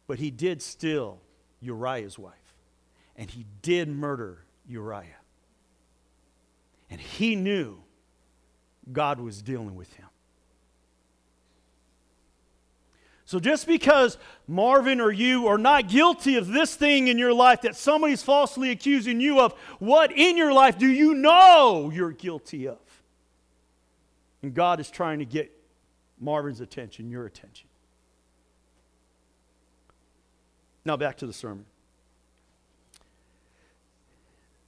but 0.06 0.18
he 0.18 0.30
did 0.30 0.62
steal 0.62 1.20
Uriah's 1.60 2.18
wife, 2.18 2.54
and 3.16 3.30
he 3.30 3.44
did 3.60 3.88
murder 3.88 4.44
Uriah. 4.66 5.17
And 6.90 7.00
he 7.00 7.36
knew 7.36 7.78
God 8.90 9.20
was 9.20 9.42
dealing 9.42 9.76
with 9.76 9.92
him. 9.94 10.06
So 13.28 13.38
just 13.38 13.66
because 13.66 14.16
Marvin 14.46 15.02
or 15.02 15.12
you 15.12 15.48
are 15.48 15.58
not 15.58 15.90
guilty 15.90 16.36
of 16.36 16.48
this 16.48 16.74
thing 16.74 17.08
in 17.08 17.18
your 17.18 17.34
life 17.34 17.60
that 17.60 17.76
somebody's 17.76 18.22
falsely 18.22 18.70
accusing 18.70 19.20
you 19.20 19.40
of, 19.40 19.52
what 19.78 20.10
in 20.16 20.38
your 20.38 20.50
life 20.50 20.78
do 20.78 20.86
you 20.86 21.12
know 21.12 21.90
you're 21.92 22.12
guilty 22.12 22.66
of? 22.66 22.78
And 24.42 24.54
God 24.54 24.80
is 24.80 24.90
trying 24.90 25.18
to 25.18 25.26
get 25.26 25.52
Marvin's 26.18 26.62
attention, 26.62 27.10
your 27.10 27.26
attention. 27.26 27.68
Now 30.86 30.96
back 30.96 31.18
to 31.18 31.26
the 31.26 31.34
sermon. 31.34 31.66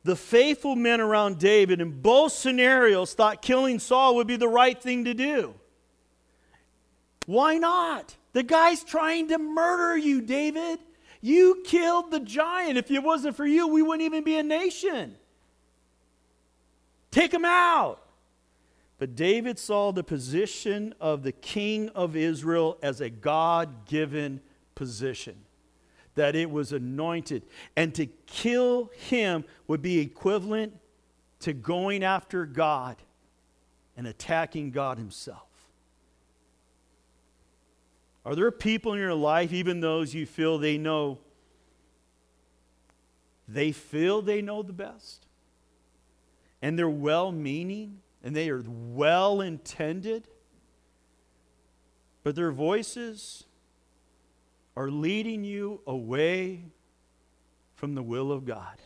The 0.02 0.16
faithful 0.16 0.76
men 0.76 1.00
around 1.00 1.38
David 1.38 1.80
in 1.80 2.00
both 2.00 2.32
scenarios 2.32 3.12
thought 3.12 3.42
killing 3.42 3.78
Saul 3.78 4.16
would 4.16 4.26
be 4.26 4.36
the 4.36 4.48
right 4.48 4.80
thing 4.80 5.04
to 5.04 5.14
do. 5.14 5.54
Why 7.26 7.58
not? 7.58 8.16
The 8.32 8.42
guy's 8.42 8.82
trying 8.82 9.28
to 9.28 9.38
murder 9.38 9.96
you, 9.96 10.20
David. 10.20 10.78
You 11.20 11.62
killed 11.66 12.10
the 12.10 12.20
giant. 12.20 12.78
If 12.78 12.90
it 12.90 13.02
wasn't 13.02 13.36
for 13.36 13.44
you, 13.46 13.68
we 13.68 13.82
wouldn't 13.82 14.02
even 14.02 14.24
be 14.24 14.38
a 14.38 14.42
nation. 14.42 15.16
Take 17.10 17.34
him 17.34 17.44
out. 17.44 18.02
But 18.98 19.16
David 19.16 19.58
saw 19.58 19.92
the 19.92 20.04
position 20.04 20.94
of 21.00 21.22
the 21.22 21.32
king 21.32 21.88
of 21.90 22.16
Israel 22.16 22.78
as 22.82 23.00
a 23.00 23.10
God 23.10 23.86
given 23.86 24.40
position, 24.74 25.36
that 26.20 26.36
it 26.36 26.50
was 26.50 26.70
anointed. 26.70 27.42
And 27.76 27.94
to 27.94 28.04
kill 28.26 28.90
him 28.94 29.42
would 29.66 29.80
be 29.80 30.00
equivalent 30.00 30.74
to 31.40 31.54
going 31.54 32.04
after 32.04 32.44
God 32.44 32.96
and 33.96 34.06
attacking 34.06 34.70
God 34.70 34.98
Himself? 34.98 35.48
Are 38.26 38.34
there 38.34 38.50
people 38.50 38.92
in 38.92 38.98
your 38.98 39.14
life, 39.14 39.50
even 39.50 39.80
those 39.80 40.12
you 40.12 40.26
feel 40.26 40.58
they 40.58 40.76
know, 40.76 41.20
they 43.48 43.72
feel 43.72 44.20
they 44.20 44.42
know 44.42 44.62
the 44.62 44.74
best? 44.74 45.24
And 46.60 46.78
they're 46.78 46.90
well 46.90 47.32
meaning 47.32 48.00
and 48.22 48.36
they 48.36 48.50
are 48.50 48.62
well 48.66 49.40
intended, 49.40 50.28
but 52.22 52.36
their 52.36 52.52
voices 52.52 53.46
are 54.76 54.90
leading 54.90 55.44
you 55.44 55.80
away 55.86 56.64
from 57.74 57.94
the 57.94 58.02
will 58.02 58.30
of 58.30 58.44
God. 58.44 58.76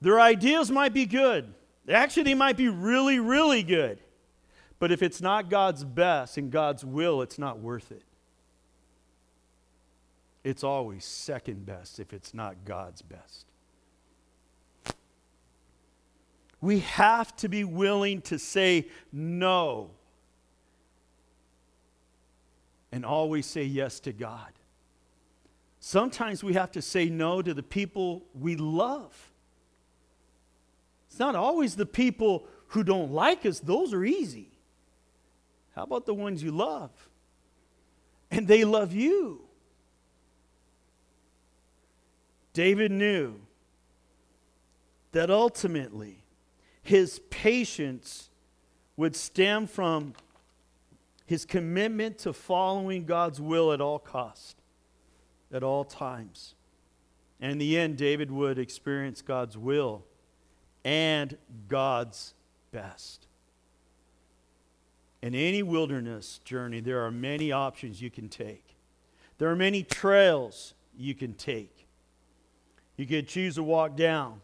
Their 0.00 0.20
ideas 0.20 0.70
might 0.70 0.92
be 0.92 1.06
good. 1.06 1.52
Actually, 1.88 2.24
they 2.24 2.34
might 2.34 2.56
be 2.56 2.68
really, 2.68 3.18
really 3.18 3.62
good. 3.62 4.00
But 4.78 4.92
if 4.92 5.02
it's 5.02 5.20
not 5.20 5.48
God's 5.48 5.84
best 5.84 6.36
and 6.36 6.50
God's 6.50 6.84
will, 6.84 7.22
it's 7.22 7.38
not 7.38 7.58
worth 7.58 7.90
it. 7.90 8.02
It's 10.44 10.62
always 10.62 11.04
second 11.04 11.66
best 11.66 11.98
if 11.98 12.12
it's 12.12 12.34
not 12.34 12.64
God's 12.64 13.02
best. 13.02 13.46
We 16.60 16.80
have 16.80 17.34
to 17.36 17.48
be 17.48 17.64
willing 17.64 18.22
to 18.22 18.38
say 18.38 18.88
no 19.12 19.90
and 22.92 23.04
always 23.04 23.46
say 23.46 23.64
yes 23.64 24.00
to 24.00 24.12
God. 24.12 24.52
Sometimes 25.88 26.42
we 26.42 26.54
have 26.54 26.72
to 26.72 26.82
say 26.82 27.08
no 27.08 27.40
to 27.40 27.54
the 27.54 27.62
people 27.62 28.24
we 28.34 28.56
love. 28.56 29.30
It's 31.08 31.20
not 31.20 31.36
always 31.36 31.76
the 31.76 31.86
people 31.86 32.48
who 32.70 32.82
don't 32.82 33.12
like 33.12 33.46
us, 33.46 33.60
those 33.60 33.94
are 33.94 34.04
easy. 34.04 34.50
How 35.76 35.84
about 35.84 36.04
the 36.04 36.12
ones 36.12 36.42
you 36.42 36.50
love? 36.50 36.90
And 38.32 38.48
they 38.48 38.64
love 38.64 38.94
you. 38.94 39.42
David 42.52 42.90
knew 42.90 43.36
that 45.12 45.30
ultimately 45.30 46.18
his 46.82 47.20
patience 47.30 48.28
would 48.96 49.14
stem 49.14 49.68
from 49.68 50.14
his 51.26 51.44
commitment 51.44 52.18
to 52.18 52.32
following 52.32 53.04
God's 53.04 53.40
will 53.40 53.72
at 53.72 53.80
all 53.80 54.00
costs, 54.00 54.55
at 55.52 55.62
all 55.62 55.84
times. 55.84 56.54
And 57.40 57.52
in 57.52 57.58
the 57.58 57.78
end, 57.78 57.96
David 57.96 58.30
would 58.30 58.58
experience 58.58 59.22
God's 59.22 59.58
will 59.58 60.04
and 60.84 61.36
God's 61.68 62.34
best. 62.72 63.26
In 65.22 65.34
any 65.34 65.62
wilderness 65.62 66.40
journey, 66.44 66.80
there 66.80 67.04
are 67.04 67.10
many 67.10 67.50
options 67.52 68.00
you 68.00 68.10
can 68.10 68.28
take. 68.28 68.76
There 69.38 69.50
are 69.50 69.56
many 69.56 69.82
trails 69.82 70.74
you 70.96 71.14
can 71.14 71.34
take. 71.34 71.86
You 72.96 73.06
could 73.06 73.28
choose 73.28 73.56
to 73.56 73.62
walk 73.62 73.96
down. 73.96 74.40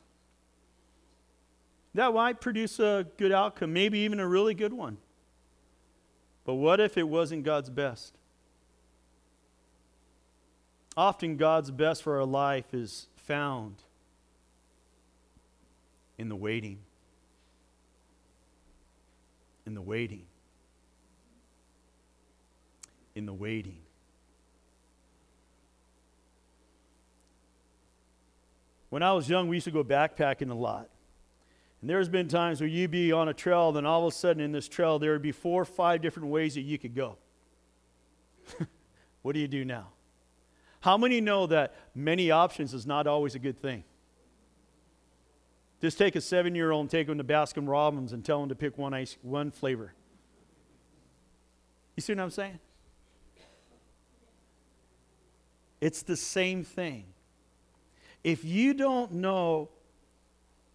That 1.95 2.13
might 2.13 2.41
produce 2.41 2.79
a 2.79 3.07
good 3.17 3.33
outcome, 3.33 3.73
maybe 3.73 4.01
even 4.01 4.19
a 4.19 4.27
really 4.27 4.55
good 4.55 4.73
one. 4.73 4.97
But 6.45 6.55
what 6.55 6.81
if 6.81 6.97
it 6.97 7.09
wasn't 7.09 7.45
God's 7.45 7.71
best? 7.71 8.17
Often, 10.97 11.39
God's 11.39 11.71
best 11.71 12.03
for 12.03 12.19
our 12.19 12.27
life 12.27 12.75
is 12.75 13.07
found 13.17 13.77
in 16.19 16.29
the 16.29 16.37
waiting. 16.37 16.79
In 19.65 19.75
the 19.75 19.81
waiting. 19.81 20.27
In 23.15 23.27
the 23.27 23.33
waiting. 23.33 23.79
When 28.91 29.03
I 29.03 29.13
was 29.13 29.27
young, 29.29 29.49
we 29.49 29.57
used 29.57 29.65
to 29.65 29.71
go 29.71 29.83
backpacking 29.83 30.51
a 30.51 30.55
lot. 30.55 30.91
And 31.81 31.89
there's 31.89 32.11
been 32.11 32.29
times 32.29 32.61
where 32.61 32.69
you'd 32.69 32.91
be 32.91 33.11
on 33.11 33.29
a 33.29 33.35
trail, 33.35 33.73
then 33.73 33.87
all 33.87 34.07
of 34.07 34.13
a 34.13 34.17
sudden 34.17 34.43
in 34.43 34.53
this 34.53 34.69
trail, 34.69 34.99
there 34.99 35.13
would 35.13 35.23
be 35.23 35.33
four 35.33 35.63
or 35.63 35.65
five 35.65 36.03
different 36.03 36.29
ways 36.29 36.55
that 36.55 36.61
you 36.61 36.79
could 36.79 36.95
go. 36.95 37.17
what 39.23 39.33
do 39.33 39.41
you 39.41 39.49
do 39.49 39.65
now? 39.65 39.89
How 40.83 40.99
many 40.99 41.21
know 41.21 41.47
that 41.47 41.75
many 41.95 42.31
options 42.31 42.75
is 42.75 42.87
not 42.87 43.07
always 43.07 43.35
a 43.35 43.39
good 43.39 43.59
thing? 43.61 43.85
Just 45.81 45.97
take 45.97 46.17
a 46.17 46.21
seven 46.21 46.55
year 46.55 46.73
old 46.73 46.83
and 46.83 46.91
take 46.91 47.09
him 47.09 47.19
to 47.19 47.25
Baskin 47.25 47.69
Robbins 47.69 48.13
and 48.13 48.25
tell 48.25 48.43
him 48.43 48.49
to 48.49 48.55
pick 48.55 48.77
one, 48.77 48.93
ice, 48.93 49.17
one 49.23 49.51
flavor. 49.51 49.95
You 51.97 52.01
see 52.01 52.15
what 52.15 52.23
I'm 52.23 52.31
saying? 52.31 52.59
It's 55.81 56.03
the 56.03 56.17
same 56.17 56.65
thing. 56.65 57.05
If 58.25 58.45
you 58.45 58.75
don't 58.75 59.13
know 59.13 59.69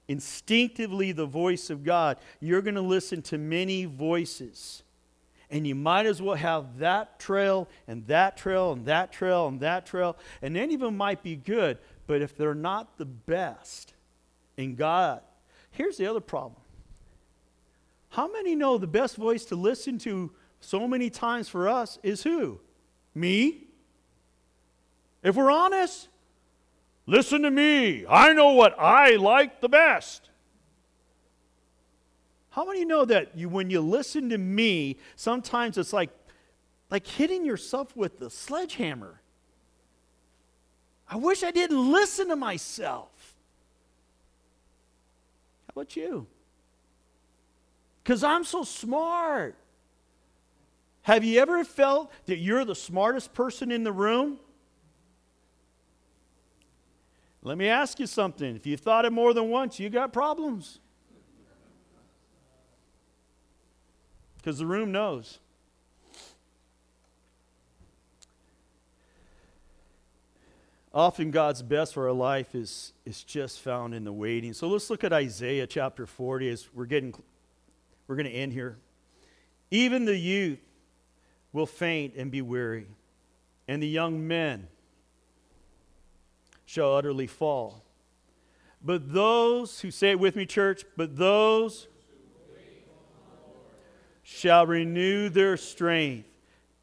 instinctively 0.08 1.12
the 1.12 1.26
voice 1.26 1.70
of 1.70 1.84
God, 1.84 2.18
you're 2.40 2.62
going 2.62 2.76
to 2.76 2.82
listen 2.82 3.22
to 3.24 3.38
many 3.38 3.86
voices. 3.86 4.84
And 5.50 5.66
you 5.66 5.76
might 5.76 6.06
as 6.06 6.22
well 6.22 6.36
have 6.36 6.80
that 6.80 7.20
trail 7.20 7.70
and 7.88 8.06
that 8.08 8.38
trail 8.38 8.74
and 8.74 8.86
that 8.86 9.12
trail 9.12 9.48
and 9.48 9.60
that 9.62 9.86
trail. 9.86 10.18
And 10.42 10.58
any 10.58 10.76
of 10.76 10.82
them 10.82 10.98
might 10.98 11.24
be 11.24 11.36
good, 11.36 11.78
but 12.06 12.22
if 12.22 12.36
they're 12.36 12.54
not 12.54 12.98
the 12.98 13.06
best, 13.06 13.94
in 14.58 14.76
God. 14.76 15.22
Here's 15.72 15.98
the 15.98 16.08
other 16.08 16.20
problem. 16.20 16.62
How 18.10 18.32
many 18.32 18.56
know 18.56 18.78
the 18.78 18.88
best 18.88 19.16
voice 19.16 19.46
to 19.46 19.56
listen 19.56 20.00
to 20.00 20.32
so 20.60 20.88
many 20.88 21.10
times 21.10 21.48
for 21.48 21.70
us 21.70 22.00
is 22.02 22.24
who? 22.24 22.60
Me? 23.14 23.68
If 25.24 25.36
we're 25.36 25.52
honest, 25.52 26.08
listen 27.06 27.44
to 27.44 27.52
me. 27.52 28.06
I 28.10 28.34
know 28.34 28.54
what 28.54 28.78
I 28.80 29.16
like 29.18 29.62
the 29.62 29.70
best. 29.70 30.30
How 32.58 32.66
many 32.66 32.86
know 32.86 33.06
that 33.06 33.38
you, 33.38 33.50
when 33.50 33.70
you 33.70 33.82
listen 33.82 34.30
to 34.30 34.38
me, 34.40 34.98
sometimes 35.16 35.78
it's 35.78 35.94
like, 35.94 36.10
like 36.90 37.06
hitting 37.06 37.46
yourself 37.46 37.96
with 37.96 38.18
the 38.18 38.32
sledgehammer? 38.32 39.22
I 41.08 41.18
wish 41.18 41.44
I 41.44 41.52
didn't 41.52 41.92
listen 41.92 42.30
to 42.30 42.36
myself 42.36 43.36
How 45.68 45.82
about 45.82 45.96
you? 45.96 46.26
Because 48.04 48.24
I'm 48.24 48.44
so 48.44 48.64
smart. 48.64 49.56
Have 51.04 51.24
you 51.24 51.40
ever 51.40 51.64
felt 51.64 52.12
that 52.26 52.38
you're 52.38 52.66
the 52.66 52.74
smartest 52.74 53.36
person 53.36 53.72
in 53.72 53.84
the 53.84 53.92
room? 53.92 54.40
Let 57.44 57.60
me 57.60 57.68
ask 57.68 58.00
you 58.00 58.08
something. 58.08 58.56
If 58.56 58.66
you've 58.66 58.80
thought 58.80 59.06
it 59.06 59.12
more 59.12 59.36
than 59.36 59.50
once, 59.50 59.80
you 59.80 59.92
got 59.92 60.12
problems. 60.12 60.80
Because 64.48 64.60
the 64.60 64.66
room 64.66 64.94
knows. 64.94 65.40
Often 70.94 71.32
God's 71.32 71.62
best 71.62 71.94
for 71.94 72.08
our 72.08 72.14
life 72.14 72.56
is, 72.56 72.94
is 73.04 73.26
just 73.26 73.60
found 73.60 73.94
in 73.94 74.06
the 74.06 74.14
waiting. 74.14 74.54
So 74.54 74.70
let's 74.70 74.90
look 74.90 75.04
at 75.04 75.12
Isaiah 75.12 75.68
chapter 75.68 76.06
40 76.06 76.48
as 76.48 76.70
we're 76.74 76.86
getting 76.86 77.14
we're 78.08 78.16
going 78.16 78.26
to 78.26 78.32
end 78.32 78.54
here. 78.54 78.78
Even 79.70 80.06
the 80.06 80.16
youth 80.16 80.62
will 81.52 81.66
faint 81.66 82.14
and 82.16 82.32
be 82.32 82.42
weary, 82.42 82.88
and 83.68 83.84
the 83.84 83.88
young 83.90 84.30
men 84.30 84.70
shall 86.66 86.96
utterly 86.96 87.28
fall. 87.28 87.84
But 88.82 89.12
those 89.12 89.82
who 89.82 89.92
say 89.92 90.12
it 90.12 90.22
with 90.22 90.38
me, 90.38 90.46
church, 90.46 90.86
but 90.96 91.18
those 91.18 91.90
shall 94.30 94.68
renew 94.68 95.30
their 95.30 95.56
strength. 95.56 96.28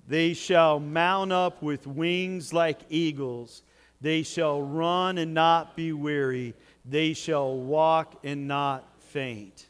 They 0.08 0.32
shall 0.32 0.80
mount 0.80 1.30
up 1.30 1.62
with 1.62 1.86
wings 1.86 2.54
like 2.54 2.80
eagles. 2.88 3.62
They 4.00 4.22
shall 4.22 4.62
run 4.62 5.18
and 5.18 5.34
not 5.34 5.76
be 5.76 5.92
weary. 5.92 6.54
They 6.86 7.12
shall 7.12 7.54
walk 7.54 8.18
and 8.24 8.48
not 8.48 8.88
faint. 8.98 9.66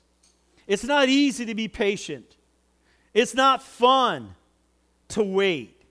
It's 0.69 0.85
not 0.85 1.09
easy 1.09 1.47
to 1.47 1.55
be 1.57 1.67
patient. 1.67 2.37
It's 3.13 3.35
not 3.35 3.61
fun 3.61 4.37
to 5.09 5.25
wait. 5.25 5.83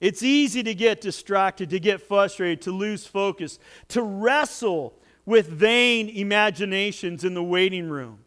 It's 0.00 0.24
easy 0.24 0.64
to 0.64 0.74
get 0.74 1.00
distracted, 1.00 1.70
to 1.70 1.78
get 1.78 2.02
frustrated, 2.02 2.62
to 2.62 2.72
lose 2.72 3.06
focus, 3.06 3.60
to 3.88 4.02
wrestle 4.02 4.94
with 5.24 5.46
vain 5.46 6.08
imaginations 6.08 7.22
in 7.22 7.34
the 7.34 7.42
waiting 7.42 7.88
room. 7.88 8.18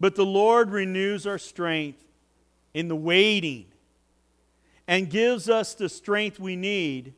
But 0.00 0.14
the 0.14 0.26
Lord 0.26 0.70
renews 0.70 1.26
our 1.26 1.38
strength 1.38 2.04
in 2.74 2.88
the 2.88 2.96
waiting 2.96 3.66
and 4.86 5.10
gives 5.10 5.48
us 5.48 5.74
the 5.74 5.88
strength 5.88 6.38
we 6.38 6.56
need 6.56 7.14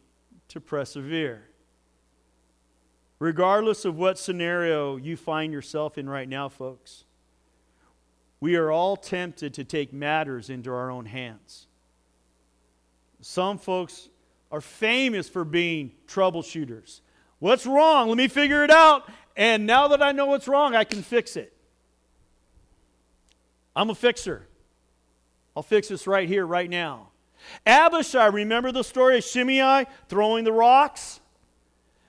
to 0.48 0.60
persevere. 0.60 1.44
Regardless 3.18 3.84
of 3.84 3.96
what 3.96 4.18
scenario 4.18 4.96
you 4.96 5.16
find 5.16 5.52
yourself 5.52 5.98
in 5.98 6.08
right 6.08 6.28
now, 6.28 6.48
folks, 6.48 7.04
we 8.40 8.56
are 8.56 8.70
all 8.70 8.96
tempted 8.96 9.52
to 9.54 9.64
take 9.64 9.92
matters 9.92 10.48
into 10.48 10.72
our 10.72 10.90
own 10.90 11.04
hands. 11.04 11.66
Some 13.20 13.58
folks 13.58 14.08
are 14.50 14.62
famous 14.62 15.28
for 15.28 15.44
being 15.44 15.92
troubleshooters. 16.08 17.02
What's 17.38 17.66
wrong? 17.66 18.08
Let 18.08 18.16
me 18.16 18.28
figure 18.28 18.64
it 18.64 18.70
out. 18.70 19.08
And 19.36 19.66
now 19.66 19.88
that 19.88 20.02
I 20.02 20.12
know 20.12 20.26
what's 20.26 20.48
wrong, 20.48 20.74
I 20.74 20.84
can 20.84 21.02
fix 21.02 21.36
it. 21.36 21.52
I'm 23.74 23.90
a 23.90 23.94
fixer. 23.94 24.46
I'll 25.56 25.62
fix 25.62 25.88
this 25.88 26.06
right 26.06 26.28
here, 26.28 26.46
right 26.46 26.68
now. 26.68 27.08
Abishai, 27.66 28.26
remember 28.26 28.72
the 28.72 28.82
story 28.84 29.18
of 29.18 29.24
Shimei 29.24 29.86
throwing 30.08 30.44
the 30.44 30.52
rocks? 30.52 31.20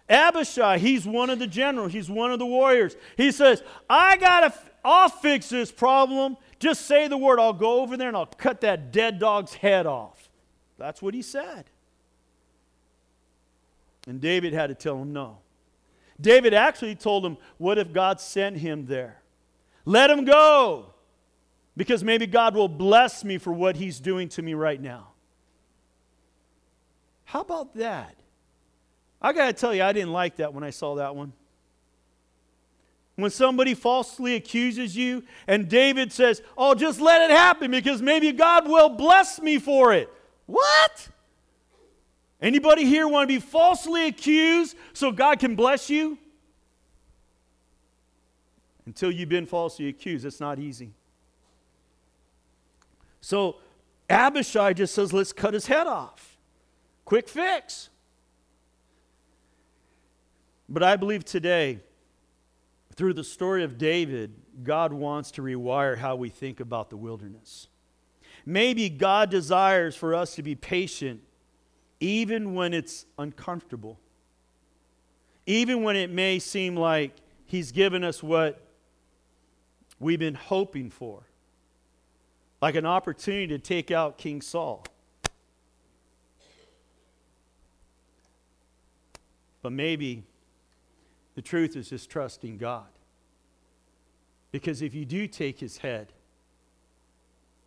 Abishai, 0.10 0.78
he's 0.78 1.06
one 1.06 1.30
of 1.30 1.40
the 1.40 1.48
generals, 1.48 1.94
he's 1.94 2.10
one 2.10 2.32
of 2.32 2.40
the 2.40 2.46
warriors. 2.46 2.98
He 3.16 3.32
says, 3.32 3.64
I 3.90 4.18
got 4.18 4.42
to, 4.42 4.54
I'll 4.84 5.10
fix 5.10 5.50
this 5.50 5.72
problem. 5.72 6.36
Just 6.60 6.86
say 6.86 7.08
the 7.08 7.18
word. 7.18 7.40
I'll 7.40 7.54
go 7.54 7.82
over 7.82 7.98
there 7.98 8.10
and 8.10 8.18
I'll 8.18 8.26
cut 8.26 8.62
that 8.62 8.92
dead 8.92 9.20
dog's 9.20 9.54
head 9.54 9.86
off. 9.86 10.30
That's 10.78 11.02
what 11.02 11.14
he 11.14 11.22
said. 11.22 11.66
And 14.08 14.20
David 14.20 14.54
had 14.54 14.68
to 14.68 14.76
tell 14.76 15.02
him 15.02 15.14
no. 15.14 15.38
David 16.20 16.54
actually 16.54 16.96
told 16.96 17.26
him, 17.26 17.38
What 17.58 17.78
if 17.78 17.94
God 17.94 18.20
sent 18.20 18.58
him 18.58 18.86
there? 18.86 19.22
Let 19.86 20.10
him 20.10 20.26
go, 20.26 20.91
because 21.76 22.04
maybe 22.04 22.28
God 22.28 22.56
will 22.56 22.68
bless 22.68 23.24
me 23.24 23.38
for 23.38 23.54
what 23.54 23.76
he's 23.76 24.00
doing 24.00 24.30
to 24.30 24.42
me 24.42 24.54
right 24.54 24.82
now. 24.82 25.10
How 27.26 27.42
about 27.42 27.76
that? 27.76 28.16
I 29.22 29.34
got 29.34 29.48
to 29.48 29.54
tell 29.54 29.74
you, 29.74 29.84
I 29.84 29.94
didn't 29.94 30.12
like 30.12 30.38
that 30.38 30.54
when 30.54 30.64
I 30.64 30.72
saw 30.72 30.96
that 30.96 31.16
one. 31.16 31.32
When 33.16 33.32
somebody 33.32 33.74
falsely 33.74 34.36
accuses 34.36 34.96
you, 34.96 35.24
and 35.48 35.70
David 35.70 36.12
says, 36.12 36.42
Oh, 36.58 36.74
just 36.74 37.00
let 37.00 37.30
it 37.30 37.34
happen 37.34 37.72
because 37.72 38.02
maybe 38.02 38.32
God 38.32 38.68
will 38.68 38.90
bless 38.90 39.40
me 39.40 39.60
for 39.60 39.94
it. 39.94 40.12
What? 40.46 41.10
Anybody 42.42 42.86
here 42.86 43.08
want 43.08 43.30
to 43.30 43.36
be 43.36 43.40
falsely 43.40 44.08
accused 44.08 44.76
so 44.94 45.12
God 45.12 45.40
can 45.40 45.56
bless 45.56 45.90
you? 45.90 46.18
Until 48.86 49.12
you've 49.12 49.30
been 49.30 49.46
falsely 49.46 49.88
accused, 49.88 50.26
it's 50.26 50.40
not 50.40 50.58
easy. 50.58 50.92
So 53.22 53.58
Abishai 54.10 54.74
just 54.74 54.94
says, 54.94 55.14
let's 55.14 55.32
cut 55.32 55.54
his 55.54 55.68
head 55.68 55.88
off. 55.88 56.38
Quick 57.06 57.30
fix. 57.30 57.90
But 60.68 60.84
I 60.84 60.96
believe 60.96 61.24
today, 61.24 61.80
through 62.96 63.14
the 63.14 63.24
story 63.24 63.64
of 63.64 63.78
David, 63.78 64.34
God 64.64 64.94
wants 64.94 65.32
to 65.32 65.42
rewire 65.42 65.98
how 65.98 66.16
we 66.16 66.30
think 66.30 66.60
about 66.60 66.90
the 66.90 66.98
wilderness. 66.98 67.68
Maybe 68.46 68.90
God 68.90 69.30
desires 69.30 69.96
for 69.96 70.16
us 70.16 70.36
to 70.36 70.44
be 70.44 70.56
patient 70.56 71.22
even 72.00 72.56
when 72.56 72.74
it's 72.74 73.06
uncomfortable, 73.20 74.00
even 75.46 75.84
when 75.84 75.96
it 75.96 76.10
may 76.10 76.40
seem 76.40 76.76
like 76.76 77.14
He's 77.46 77.72
given 77.72 78.04
us 78.04 78.24
what 78.24 78.66
we've 80.00 80.20
been 80.20 80.36
hoping 80.36 80.90
for, 80.90 81.24
like 82.62 82.76
an 82.76 82.86
opportunity 82.86 83.48
to 83.48 83.58
take 83.58 83.90
out 83.90 84.18
King 84.18 84.42
Saul. 84.42 84.86
But 89.62 89.72
maybe 89.72 90.24
the 91.36 91.42
truth 91.42 91.76
is 91.76 91.90
just 91.90 92.10
trusting 92.10 92.58
God. 92.58 92.88
Because 94.52 94.82
if 94.82 94.94
you 94.94 95.06
do 95.06 95.28
take 95.28 95.60
his 95.60 95.78
head, 95.78 96.14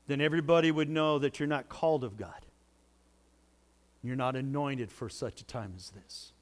then 0.07 0.20
everybody 0.20 0.70
would 0.70 0.90
know 0.90 1.18
that 1.18 1.38
you're 1.38 1.49
not 1.49 1.68
called 1.68 2.05
of 2.05 2.16
God. 2.16 2.47
You're 4.03 4.16
not 4.16 4.36
anointed 4.36 4.92
for 4.92 5.09
such 5.09 5.40
a 5.40 5.45
time 5.45 5.72
as 5.76 5.90
this. 5.90 6.32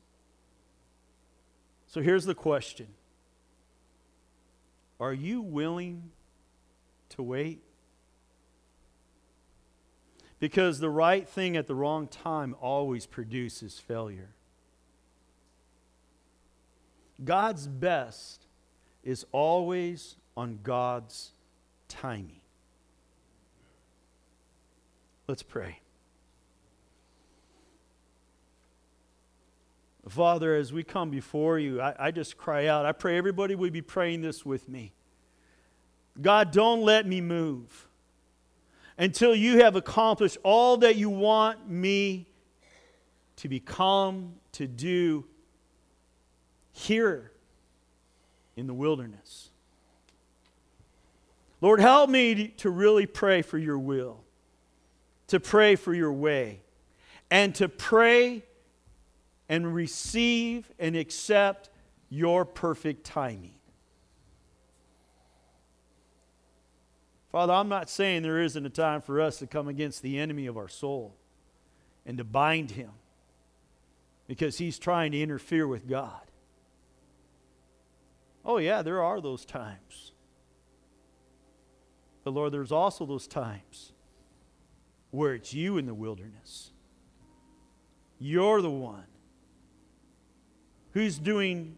So 1.87 2.01
here's 2.01 2.25
the 2.25 2.35
question 2.35 2.89
Are 4.99 5.13
you 5.13 5.43
willing 5.43 6.11
to 7.11 7.23
wait? 7.23 7.63
Because 10.43 10.81
the 10.81 10.91
right 10.91 11.29
thing 11.29 11.57
at 11.57 11.69
the 11.69 11.75
wrong 11.77 12.09
time 12.09 12.57
always 12.61 13.07
produces 13.07 13.79
failure. 13.79 14.31
God's 17.23 17.69
best 17.69 18.49
is 19.05 19.25
always 19.31 20.17
on 20.37 20.59
God's 20.65 21.31
timing. 21.87 22.41
Let's 25.29 25.45
pray. 25.45 25.79
Father, 30.09 30.57
as 30.57 30.73
we 30.73 30.83
come 30.83 31.11
before 31.11 31.61
you, 31.61 31.81
I, 31.81 31.95
I, 32.07 32.11
just 32.11 32.37
cry 32.37 32.67
out. 32.67 32.85
I 32.85 32.91
pray 32.91 33.17
everybody 33.17 33.55
would 33.55 33.73
be 33.73 33.81
praying 33.81 34.23
this 34.23 34.45
with 34.45 34.69
me. 34.69 34.93
God, 36.21 36.51
don't 36.51 36.83
let 36.83 37.07
me 37.07 37.21
move 37.21 37.87
until 38.99 39.35
you 39.35 39.61
have 39.61 39.77
accomplished 39.77 40.39
all 40.43 40.77
that 40.79 40.97
you 40.97 41.11
want 41.11 41.69
me 41.69 42.27
to 43.37 43.49
become, 43.49 44.35
to 44.53 44.67
do 44.67 45.25
here 46.73 47.33
in 48.57 48.67
the 48.67 48.75
wilderness. 48.75 49.51
Lord, 51.61 51.81
help 51.81 52.11
me 52.11 52.49
to 52.59 52.71
really 52.71 53.07
pray 53.07 53.43
for 53.43 53.59
your 53.59 53.79
will 53.79 54.23
to 55.33 55.41
pray 55.41 55.77
for 55.77 55.95
your 55.95 56.13
way 56.13 56.61
and 57.31 57.55
to 57.55 57.67
pray 57.67 58.45
and 59.49 59.75
receive 59.75 60.71
and 60.79 60.95
accept 60.95 61.71
your 62.11 62.45
perfect 62.45 63.05
timing. 63.05 63.55
Father, 67.33 67.55
I'm 67.55 67.71
not 67.71 67.89
saying 67.89 68.23
there 68.23 68.43
isn't 68.43 68.67
a 68.67 68.71
time 68.71 69.01
for 69.01 69.19
us 69.19 69.39
to 69.39 69.47
come 69.47 69.67
against 69.67 70.03
the 70.03 70.19
enemy 70.19 70.47
of 70.47 70.59
our 70.59 70.69
soul 70.69 71.17
and 72.05 72.19
to 72.19 72.25
bind 72.25 72.73
him 72.73 72.91
because 74.27 74.59
he's 74.59 74.79
trying 74.79 75.13
to 75.13 75.21
interfere 75.21 75.67
with 75.67 75.89
God. 75.89 76.21
Oh, 78.45 78.59
yeah, 78.59 78.83
there 78.83 79.03
are 79.03 79.21
those 79.21 79.47
times. 79.47 80.13
But 82.23 82.33
Lord, 82.33 82.53
there's 82.53 82.73
also 82.73 83.07
those 83.07 83.27
times 83.27 83.93
where 85.11 85.35
it's 85.35 85.55
you 85.55 85.79
in 85.79 85.87
the 85.87 85.95
wilderness. 85.95 86.71
You're 88.19 88.61
the 88.61 88.71
one 88.71 89.07
who's 90.93 91.19
doing 91.19 91.77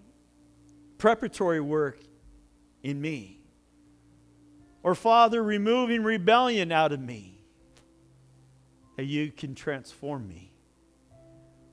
preparatory 0.99 1.61
work 1.61 2.01
in 2.83 3.01
me. 3.01 3.44
Or, 4.85 4.95
Father, 4.95 5.43
removing 5.43 6.05
rebellion 6.05 6.71
out 6.71 6.93
of 6.93 7.01
me 7.01 7.41
that 8.99 9.07
you 9.07 9.33
can 9.33 9.55
transform 9.55 10.29
me. 10.29 10.53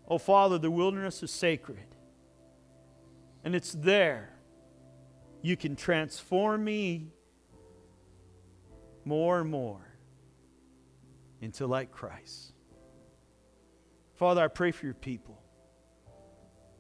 Oh, 0.08 0.18
Father, 0.18 0.58
the 0.58 0.72
wilderness 0.72 1.22
is 1.22 1.30
sacred. 1.30 1.96
And 3.44 3.54
it's 3.54 3.74
there. 3.74 4.34
You 5.42 5.58
can 5.58 5.76
transform 5.76 6.64
me 6.64 7.12
more 9.04 9.42
and 9.42 9.50
more 9.50 9.86
into 11.42 11.68
like 11.68 11.92
Christ. 11.92 12.54
Father, 14.16 14.42
I 14.42 14.48
pray 14.48 14.72
for 14.72 14.86
your 14.86 14.96
people. 14.96 15.38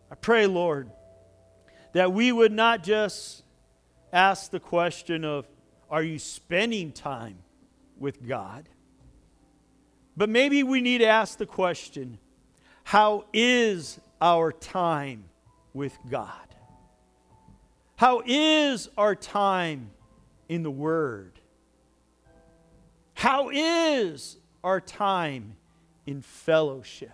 I 0.10 0.16
pray, 0.16 0.48
Lord, 0.48 0.92
that 1.92 2.14
we 2.14 2.32
would 2.32 2.54
not 2.54 2.84
just 2.84 3.44
ask 4.14 4.50
the 4.50 4.60
question 4.62 5.26
of, 5.26 5.46
are 5.92 6.02
you 6.02 6.18
spending 6.18 6.92
time 6.92 7.38
with 8.00 8.28
God? 8.28 8.68
But 10.18 10.30
maybe 10.30 10.64
we 10.64 10.82
need 10.82 11.00
to 11.00 11.06
ask 11.06 11.38
the 11.38 11.46
question, 11.46 12.18
how 12.84 13.26
is 13.34 14.00
our 14.20 14.52
time 14.52 15.26
with 15.74 15.98
God? 16.10 16.34
How 17.98 18.24
is 18.26 18.90
our 18.98 19.14
time 19.14 19.92
in 20.50 20.64
the 20.64 20.72
Word? 20.72 21.34
How 23.14 23.52
is 23.54 24.38
our 24.64 24.80
time 24.80 25.56
in 26.06 26.22
fellowship. 26.22 27.12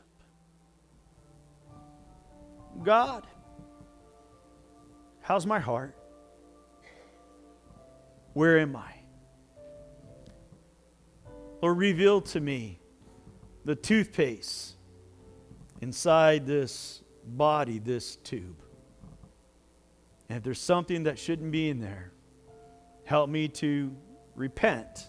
God, 2.84 3.26
how's 5.22 5.46
my 5.46 5.60
heart? 5.60 5.96
Where 8.38 8.60
am 8.60 8.76
I? 8.76 8.94
Lord, 11.60 11.80
reveal 11.80 12.22
to 12.22 12.40
me 12.40 12.80
the 13.66 13.74
toothpaste 13.76 14.76
inside 15.82 16.46
this 16.46 17.02
body, 17.26 17.80
this 17.80 18.18
tube. 18.18 18.62
And 20.30 20.38
if 20.38 20.44
there's 20.44 20.62
something 20.62 21.02
that 21.06 21.18
shouldn't 21.18 21.52
be 21.52 21.68
in 21.68 21.80
there, 21.80 22.12
help 23.06 23.28
me 23.28 23.48
to 23.48 23.98
repent 24.36 25.08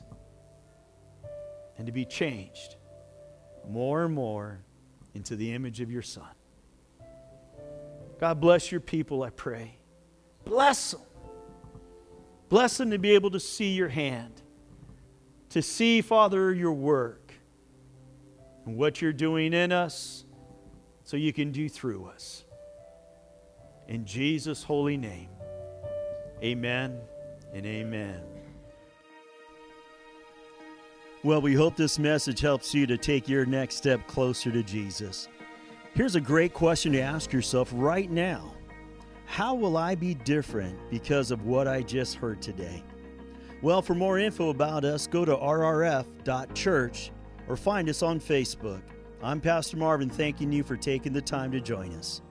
and 1.77 1.85
to 1.85 1.93
be 1.93 2.07
changed 2.07 2.77
more 3.69 4.07
and 4.07 4.15
more 4.15 4.59
into 5.13 5.37
the 5.37 5.53
image 5.53 5.83
of 5.83 5.91
your 5.91 6.01
Son. 6.01 6.25
God 8.19 8.41
bless 8.41 8.73
your 8.73 8.81
people, 8.81 9.23
I 9.23 9.29
pray. 9.29 9.75
Bless 10.47 10.93
them. 10.93 11.03
Bless 12.49 12.79
them 12.79 12.91
to 12.91 12.99
be 12.99 13.11
able 13.11 13.31
to 13.31 13.41
see 13.41 13.73
your 13.73 13.89
hand, 13.89 14.43
to 15.51 15.61
see, 15.61 16.01
Father, 16.01 16.53
your 16.55 16.73
work 16.73 17.33
and 18.65 18.77
what 18.77 19.03
you're 19.03 19.13
doing 19.13 19.53
in 19.53 19.73
us 19.73 20.25
so 21.05 21.17
you 21.17 21.33
can 21.33 21.53
do 21.53 21.69
through 21.69 22.07
us. 22.07 22.45
In 23.87 24.05
Jesus' 24.05 24.63
holy 24.63 24.97
name, 24.97 25.31
amen 26.43 27.01
and 27.55 27.65
amen. 27.67 28.23
Well, 31.25 31.41
we 31.41 31.55
hope 31.55 31.77
this 31.77 31.99
message 31.99 32.41
helps 32.41 32.75
you 32.75 32.87
to 32.87 32.97
take 32.97 33.29
your 33.29 33.45
next 33.45 33.77
step 33.77 34.07
closer 34.07 34.53
to 34.53 34.63
Jesus. 34.63 35.29
Here's 35.95 36.15
a 36.15 36.21
great 36.21 36.55
question 36.55 36.93
to 36.93 37.01
ask 37.01 37.33
yourself 37.33 37.71
right 37.75 38.11
now 38.11 38.55
How 39.29 39.55
will 39.55 39.77
I 39.77 39.95
be 39.95 40.15
different 40.15 40.77
because 40.91 41.31
of 41.31 41.45
what 41.45 41.69
I 41.69 41.83
just 41.83 42.17
heard 42.17 42.41
today? 42.41 42.83
Well, 43.61 43.83
for 43.83 43.95
more 43.95 44.19
info 44.19 44.49
about 44.49 44.87
us, 44.87 45.07
go 45.07 45.25
to 45.25 45.37
rrf.church 45.37 47.13
or 47.47 47.57
find 47.57 47.89
us 47.91 48.03
on 48.03 48.21
Facebook. 48.21 48.81
I'm 49.23 49.41
Pastor 49.41 49.77
Marvin, 49.77 50.09
thanking 50.09 50.51
you 50.51 50.65
for 50.65 50.77
taking 50.77 51.13
the 51.13 51.21
time 51.21 51.53
to 51.53 51.61
join 51.61 51.93
us. 51.95 52.23